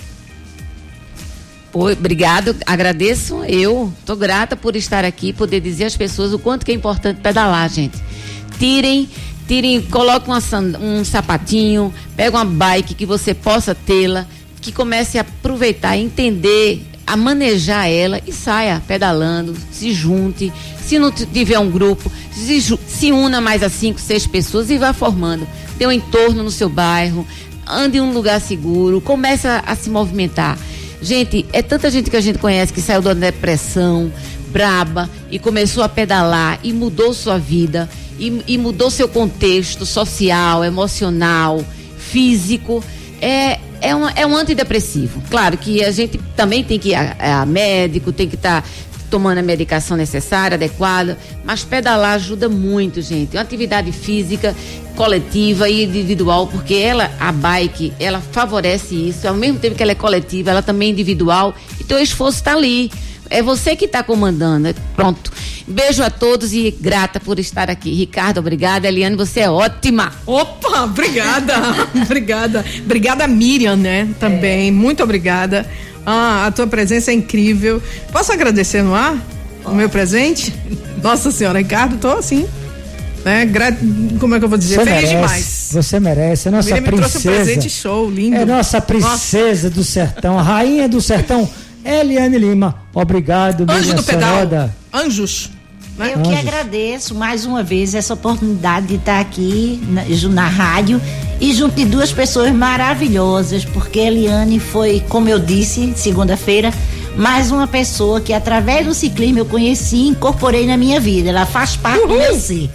Oi, 1.73 1.91
obrigado, 1.91 2.55
agradeço. 2.65 3.43
Eu 3.43 3.91
tô 4.05 4.15
grata 4.15 4.55
por 4.55 4.77
estar 4.77 5.03
aqui, 5.03 5.33
poder 5.33 5.59
dizer 5.59 5.83
às 5.83 5.97
pessoas 5.97 6.31
o 6.31 6.39
quanto 6.39 6.65
que 6.65 6.71
é 6.71 6.75
importante 6.75 7.19
pedalar, 7.19 7.67
gente. 7.67 7.97
Tirem, 8.57 9.09
tirem, 9.45 9.81
coloquem 9.81 10.33
uma 10.33 10.41
um 10.79 11.03
sapatinho, 11.03 11.93
pega 12.15 12.37
uma 12.37 12.45
bike 12.45 12.93
que 12.93 13.05
você 13.05 13.33
possa 13.33 13.75
tê-la, 13.75 14.25
que 14.61 14.71
comece 14.71 15.17
a 15.17 15.21
aproveitar, 15.21 15.97
entender, 15.97 16.85
a 17.05 17.17
manejar 17.17 17.89
ela 17.89 18.21
e 18.27 18.31
saia 18.31 18.81
pedalando, 18.87 19.55
se 19.71 19.91
junte. 19.93 20.51
Se 20.85 20.99
não 20.99 21.11
tiver 21.11 21.57
um 21.59 21.69
grupo, 21.69 22.11
se, 22.31 22.61
se 22.61 23.11
una 23.11 23.39
mais 23.41 23.63
a 23.63 23.69
cinco, 23.69 23.99
seis 23.99 24.27
pessoas 24.27 24.69
e 24.69 24.77
vá 24.77 24.93
formando. 24.93 25.47
Dê 25.77 25.87
um 25.87 25.91
entorno 25.91 26.43
no 26.43 26.51
seu 26.51 26.69
bairro, 26.69 27.25
ande 27.67 27.97
em 27.97 28.01
um 28.01 28.11
lugar 28.11 28.41
seguro, 28.41 29.01
comece 29.01 29.47
a, 29.47 29.63
a 29.65 29.75
se 29.75 29.89
movimentar. 29.89 30.57
Gente, 31.01 31.45
é 31.53 31.61
tanta 31.61 31.89
gente 31.89 32.09
que 32.09 32.17
a 32.17 32.21
gente 32.21 32.39
conhece 32.39 32.73
que 32.73 32.81
saiu 32.81 33.01
da 33.01 33.13
depressão, 33.13 34.11
braba, 34.49 35.09
e 35.31 35.39
começou 35.39 35.83
a 35.83 35.89
pedalar 35.89 36.59
e 36.63 36.73
mudou 36.73 37.13
sua 37.13 37.37
vida, 37.37 37.89
e, 38.19 38.43
e 38.47 38.57
mudou 38.57 38.91
seu 38.91 39.07
contexto 39.07 39.85
social, 39.85 40.63
emocional, 40.63 41.63
físico. 41.97 42.83
É, 43.21 43.59
é, 43.81 43.95
um, 43.95 44.07
é 44.09 44.25
um 44.25 44.35
antidepressivo. 44.35 45.21
Claro 45.29 45.57
que 45.57 45.83
a 45.83 45.91
gente 45.91 46.17
também 46.35 46.63
tem 46.63 46.79
que 46.79 46.89
ir 46.89 46.95
a, 46.95 47.41
a 47.41 47.45
médico, 47.45 48.11
tem 48.11 48.27
que 48.27 48.35
estar 48.35 48.63
tomando 49.09 49.39
a 49.39 49.41
medicação 49.41 49.97
necessária, 49.97 50.55
adequada, 50.55 51.17
mas 51.43 51.63
pedalar 51.63 52.13
ajuda 52.13 52.47
muito, 52.47 53.01
gente. 53.01 53.35
É 53.35 53.39
uma 53.39 53.43
atividade 53.43 53.91
física, 53.91 54.55
coletiva 54.95 55.67
e 55.69 55.83
individual, 55.83 56.47
porque 56.47 56.75
ela, 56.75 57.11
a 57.19 57.31
bike, 57.31 57.93
ela 57.99 58.21
favorece 58.21 58.95
isso. 58.95 59.27
Ao 59.27 59.33
mesmo 59.33 59.59
tempo 59.59 59.75
que 59.75 59.83
ela 59.83 59.91
é 59.91 59.95
coletiva, 59.95 60.51
ela 60.51 60.61
também 60.61 60.89
é 60.89 60.91
individual. 60.91 61.55
Então 61.79 61.97
o 61.97 62.01
esforço 62.01 62.37
está 62.37 62.53
ali. 62.53 62.91
É 63.29 63.41
você 63.43 63.75
que 63.75 63.85
está 63.85 64.01
comandando. 64.03 64.67
É- 64.69 64.75
Pronto. 64.95 65.31
Beijo 65.67 66.01
a 66.01 66.09
todos 66.09 66.51
e 66.51 66.71
grata 66.81 67.19
por 67.19 67.37
estar 67.37 67.69
aqui. 67.69 67.93
Ricardo, 67.93 68.39
obrigada. 68.39 68.87
Eliane, 68.87 69.15
você 69.15 69.41
é 69.41 69.49
ótima. 69.51 70.11
Opa, 70.25 70.83
obrigada, 70.85 71.53
obrigada. 72.03 72.65
Obrigada, 72.83 73.27
Miriam, 73.27 73.75
né? 73.75 74.07
Também, 74.19 74.71
muito 74.71 75.03
obrigada. 75.03 75.65
Ah, 76.05 76.47
a 76.47 76.51
tua 76.51 76.65
presença 76.65 77.11
é 77.11 77.13
incrível. 77.13 77.81
Posso 78.11 78.31
agradecer 78.31 78.81
no 78.81 78.95
ar 78.95 79.15
o 79.63 79.71
meu 79.75 79.89
presente? 79.89 80.51
Nossa 81.03 81.29
senhora, 81.31 81.59
Ricardo, 81.59 81.97
tô 81.97 82.09
assim, 82.13 82.47
né? 83.23 83.45
Gra- 83.45 83.77
Como 84.19 84.33
é 84.33 84.39
que 84.39 84.45
eu 84.45 84.49
vou 84.49 84.57
dizer? 84.57 84.77
Você 84.77 84.85
Feliz 84.85 85.01
merece, 85.03 85.15
demais. 85.15 85.69
você 85.71 85.99
merece, 85.99 86.47
é 86.47 86.51
nossa 86.51 86.69
Miriam 86.73 86.81
me 86.81 86.97
trouxe 86.97 87.17
um 87.17 87.21
princesa. 87.21 87.43
presente 87.45 87.69
show, 87.69 88.09
lindo. 88.09 88.35
É 88.37 88.45
nossa 88.45 88.81
princesa 88.81 89.69
do 89.69 89.83
sertão, 89.83 90.39
a 90.39 90.41
rainha 90.41 90.89
do 90.89 90.99
sertão, 90.99 91.47
Eliane 91.89 92.37
Lima. 92.37 92.75
Obrigado, 92.93 93.65
Anjo 93.69 93.95
do 93.95 94.03
pedal. 94.03 94.69
Anjos. 94.93 95.49
né? 95.97 96.13
Eu 96.13 96.21
que 96.21 96.29
Anjos. 96.29 96.39
agradeço 96.39 97.15
mais 97.15 97.45
uma 97.45 97.63
vez 97.63 97.95
essa 97.95 98.13
oportunidade 98.13 98.87
de 98.87 98.95
estar 98.95 99.19
aqui 99.19 99.81
na, 99.87 100.03
na 100.29 100.47
rádio 100.47 101.01
e 101.41 101.53
junto 101.53 101.75
de 101.75 101.85
duas 101.85 102.11
pessoas 102.11 102.51
maravilhosas, 102.51 103.65
porque 103.65 103.99
Eliane 103.99 104.59
foi, 104.59 105.03
como 105.09 105.29
eu 105.29 105.39
disse, 105.39 105.93
segunda-feira, 105.95 106.71
mais 107.15 107.51
uma 107.51 107.67
pessoa 107.67 108.21
que 108.21 108.33
através 108.33 108.85
do 108.85 108.93
ciclismo 108.93 109.39
eu 109.39 109.45
conheci 109.45 109.95
e 109.95 110.07
incorporei 110.09 110.65
na 110.65 110.77
minha 110.77 110.99
vida. 110.99 111.29
Ela 111.29 111.45
faz 111.45 111.75
parte 111.75 112.07
do 112.07 112.13
meu 112.13 112.35
ser. 112.35 112.69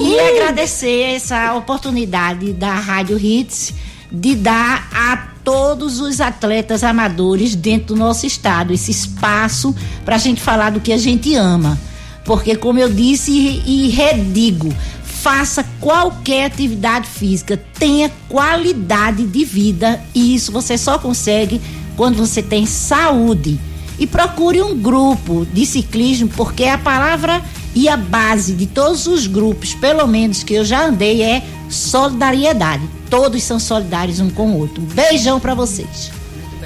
E 0.00 0.20
agradecer 0.20 1.14
essa 1.14 1.54
oportunidade 1.54 2.52
da 2.52 2.74
Rádio 2.74 3.18
Hits 3.18 3.72
de 4.10 4.34
dar 4.34 4.88
a 4.92 5.16
todos 5.44 6.00
os 6.00 6.20
atletas 6.20 6.82
amadores 6.82 7.54
dentro 7.54 7.88
do 7.88 7.96
nosso 7.96 8.26
estado 8.26 8.72
esse 8.72 8.90
espaço 8.90 9.74
para 10.04 10.16
a 10.16 10.18
gente 10.18 10.40
falar 10.40 10.70
do 10.70 10.80
que 10.80 10.92
a 10.92 10.96
gente 10.96 11.34
ama. 11.34 11.78
Porque, 12.24 12.56
como 12.56 12.78
eu 12.78 12.90
disse 12.90 13.30
e, 13.30 13.90
redigo, 13.90 14.74
faça 15.02 15.64
qualquer 15.80 16.46
atividade 16.46 17.06
física, 17.06 17.62
tenha 17.78 18.10
qualidade 18.28 19.26
de 19.26 19.44
vida 19.44 20.00
e 20.14 20.34
isso 20.34 20.50
você 20.50 20.78
só 20.78 20.98
consegue 20.98 21.60
quando 21.96 22.16
você 22.16 22.42
tem 22.42 22.64
saúde. 22.64 23.60
E 23.98 24.06
procure 24.06 24.60
um 24.60 24.76
grupo 24.76 25.46
de 25.52 25.64
ciclismo, 25.64 26.28
porque 26.30 26.64
a 26.64 26.78
palavra 26.78 27.42
e 27.74 27.88
a 27.88 27.96
base 27.96 28.52
de 28.52 28.66
todos 28.66 29.06
os 29.06 29.26
grupos, 29.26 29.74
pelo 29.74 30.06
menos 30.06 30.42
que 30.42 30.54
eu 30.54 30.64
já 30.64 30.86
andei, 30.86 31.22
é 31.22 31.42
solidariedade. 31.68 32.88
Todos 33.10 33.42
são 33.42 33.58
solidários 33.58 34.20
um 34.20 34.30
com 34.30 34.52
o 34.52 34.58
outro. 34.58 34.82
Um 34.82 34.86
beijão 34.86 35.40
para 35.40 35.54
vocês. 35.54 36.10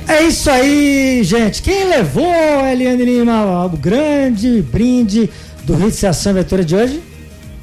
É 0.06 0.22
isso 0.22 0.50
aí, 0.50 1.22
gente. 1.22 1.61
Quem 1.62 1.84
levou, 1.84 2.24
Eliane 2.24 3.04
Lima, 3.04 3.34
algo 3.34 3.76
grande, 3.76 4.62
brinde 4.62 5.28
do 5.64 5.86
Hits 5.86 6.02
Ação 6.04 6.32
Aventura 6.32 6.64
de 6.64 6.74
hoje? 6.74 7.02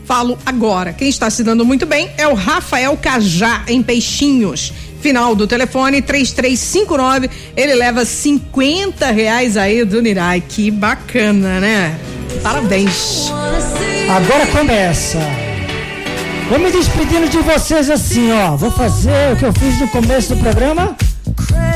Falo 0.05 0.37
agora. 0.45 0.93
Quem 0.93 1.09
está 1.09 1.29
se 1.31 1.43
dando 1.43 1.65
muito 1.65 1.87
bem 1.87 2.11
é 2.17 2.27
o 2.27 2.35
Rafael 2.35 2.95
Cajá, 2.95 3.63
em 3.67 3.81
Peixinhos. 3.81 4.71
Final 5.01 5.35
do 5.35 5.47
telefone 5.47 6.01
3359. 6.01 7.29
Ele 7.57 7.73
leva 7.73 8.05
50 8.05 9.09
reais 9.09 9.57
aí 9.57 9.83
do 9.83 10.01
Nirai. 10.01 10.41
Que 10.41 10.69
bacana, 10.69 11.59
né? 11.59 11.99
Parabéns. 12.43 13.31
Agora 14.09 14.45
começa. 14.47 15.19
Vou 16.49 16.59
me 16.59 16.71
despedindo 16.71 17.27
de 17.27 17.39
vocês 17.39 17.89
assim, 17.89 18.31
ó. 18.31 18.55
Vou 18.55 18.71
fazer 18.71 19.33
o 19.33 19.35
que 19.35 19.45
eu 19.45 19.53
fiz 19.53 19.79
no 19.79 19.87
começo 19.87 20.35
do 20.35 20.41
programa. 20.41 20.95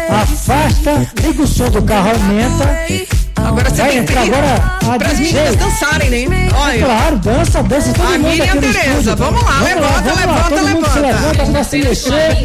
Afasta, 0.10 1.08
liga 1.22 1.41
o 1.41 1.47
som 1.47 1.70
do 1.70 1.82
carro, 1.82 2.12
aumenta. 2.12 3.10
Agora 3.36 3.70
você 3.70 3.82
Vai 3.82 3.89
tem 3.89 4.00
entrar 4.00 4.22
agora 4.24 4.56
a 4.56 4.97
para 5.00 5.08
as 5.08 5.20
meninas 5.20 5.56
dançarem, 5.56 6.28
né? 6.28 6.50
Olha. 6.54 6.86
Claro, 6.86 7.18
dança, 7.18 7.64
dança 7.64 7.93
todo 7.93 8.06
A 8.06 8.18
mundo 8.18 8.30
Miriam 8.30 8.45
aqui 8.45 8.60
Tereza, 8.60 9.16
vamos 9.16 9.43
lá, 9.43 9.62
levanta, 9.62 10.02
vamos 10.02 10.26
lá, 10.26 10.36
levanta, 10.36 10.50
todo 10.50 10.68
mundo 10.68 10.89
se 10.89 11.00
levanta. 11.00 11.28
levanta 11.28 11.52
pra 11.52 11.64
se 11.64 11.78
mexer. 11.78 12.38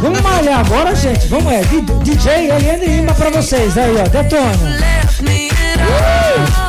Vamos 0.00 0.20
malhar 0.20 0.60
agora, 0.60 0.94
gente. 0.94 1.26
Vamos, 1.26 1.52
é. 1.52 1.62
DJ 2.04 2.32
Eliane 2.50 2.86
Lima 2.86 3.14
pra 3.14 3.30
vocês. 3.30 3.76
Aí, 3.76 3.96
ó, 3.96 4.08
detona. 4.08 4.78
left 4.78 6.59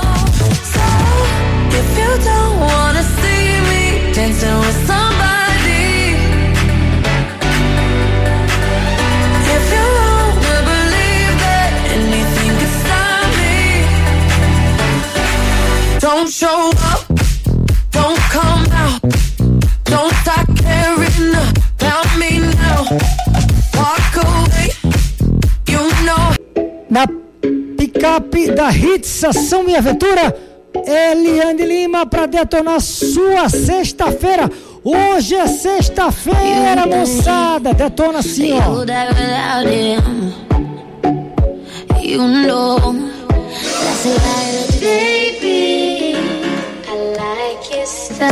Na 26.91 27.07
picape 27.78 28.51
da 28.51 28.70
Hits 28.70 29.24
Ação 29.24 29.70
e 29.70 29.78
Aventura, 29.78 30.51
Eliane 30.74 31.66
Lima 31.66 32.06
pra 32.06 32.26
detonar 32.26 32.80
sua 32.82 33.50
sexta-feira. 33.50 34.50
Hoje 34.84 35.36
é 35.36 35.48
sexta-feira, 35.48 36.86
moçada. 36.88 37.74
Detona 37.74 38.20
assim, 38.20 38.54
ó. 38.54 38.84
You 42.02 42.28
know 42.28 42.78
that's 43.82 44.06
lie. 44.06 44.52
Baby, 44.82 46.16
I 46.88 46.96
like 47.16 47.76
your 47.76 47.86
style. 47.86 48.32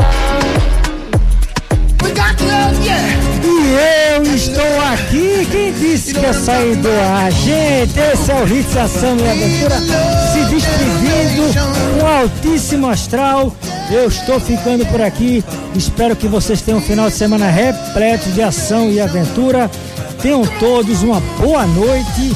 We 2.04 2.12
got 2.12 2.42
love, 2.42 2.84
yeah. 2.84 3.29
E 3.44 4.16
eu 4.16 4.36
estou 4.36 4.82
aqui. 4.94 5.48
Quem 5.52 5.74
disse 5.74 6.14
que 6.14 6.20
ia 6.20 6.34
sair 6.34 6.76
do 6.76 6.90
ar? 6.90 7.32
Gente, 7.32 8.00
esse 8.00 8.32
é 8.32 8.36
o 8.36 8.48
Hits 8.48 8.78
Ação 8.78 9.18
e 9.18 9.30
Aventura 9.30 9.80
se 10.32 10.46
despedindo 10.46 12.00
com 12.00 12.06
altíssimo 12.06 12.90
astral. 12.90 13.56
Eu 13.90 14.08
estou 14.08 14.40
ficando 14.40 14.86
por 14.88 15.02
aqui. 15.02 15.44
Espero 15.76 16.16
que 16.16 16.28
vocês 16.28 16.62
tenham 16.62 16.80
um 16.80 16.84
final 16.84 17.10
de 17.10 17.16
semana 17.16 17.50
repleto 17.50 18.30
de 18.32 18.42
ação 18.42 18.90
e 18.92 19.00
aventura. 19.00 19.70
Tenham 20.22 20.46
todos 20.60 21.02
uma 21.02 21.20
boa 21.40 21.66
noite. 21.66 22.36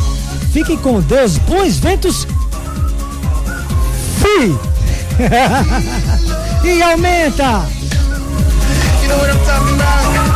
Fiquem 0.51 0.77
com 0.77 1.01
Deus. 1.01 1.37
Bons 1.37 1.77
ventos. 1.77 2.27
Fui! 4.19 4.57
e 6.63 6.81
aumenta! 6.81 7.65
You 9.03 9.09
know 9.09 10.32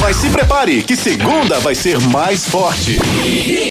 Mas 0.00 0.16
se 0.16 0.28
prepare 0.28 0.82
que 0.82 0.94
segunda 0.96 1.58
vai 1.60 1.74
ser 1.74 1.98
mais 1.98 2.46
forte. 2.46 2.98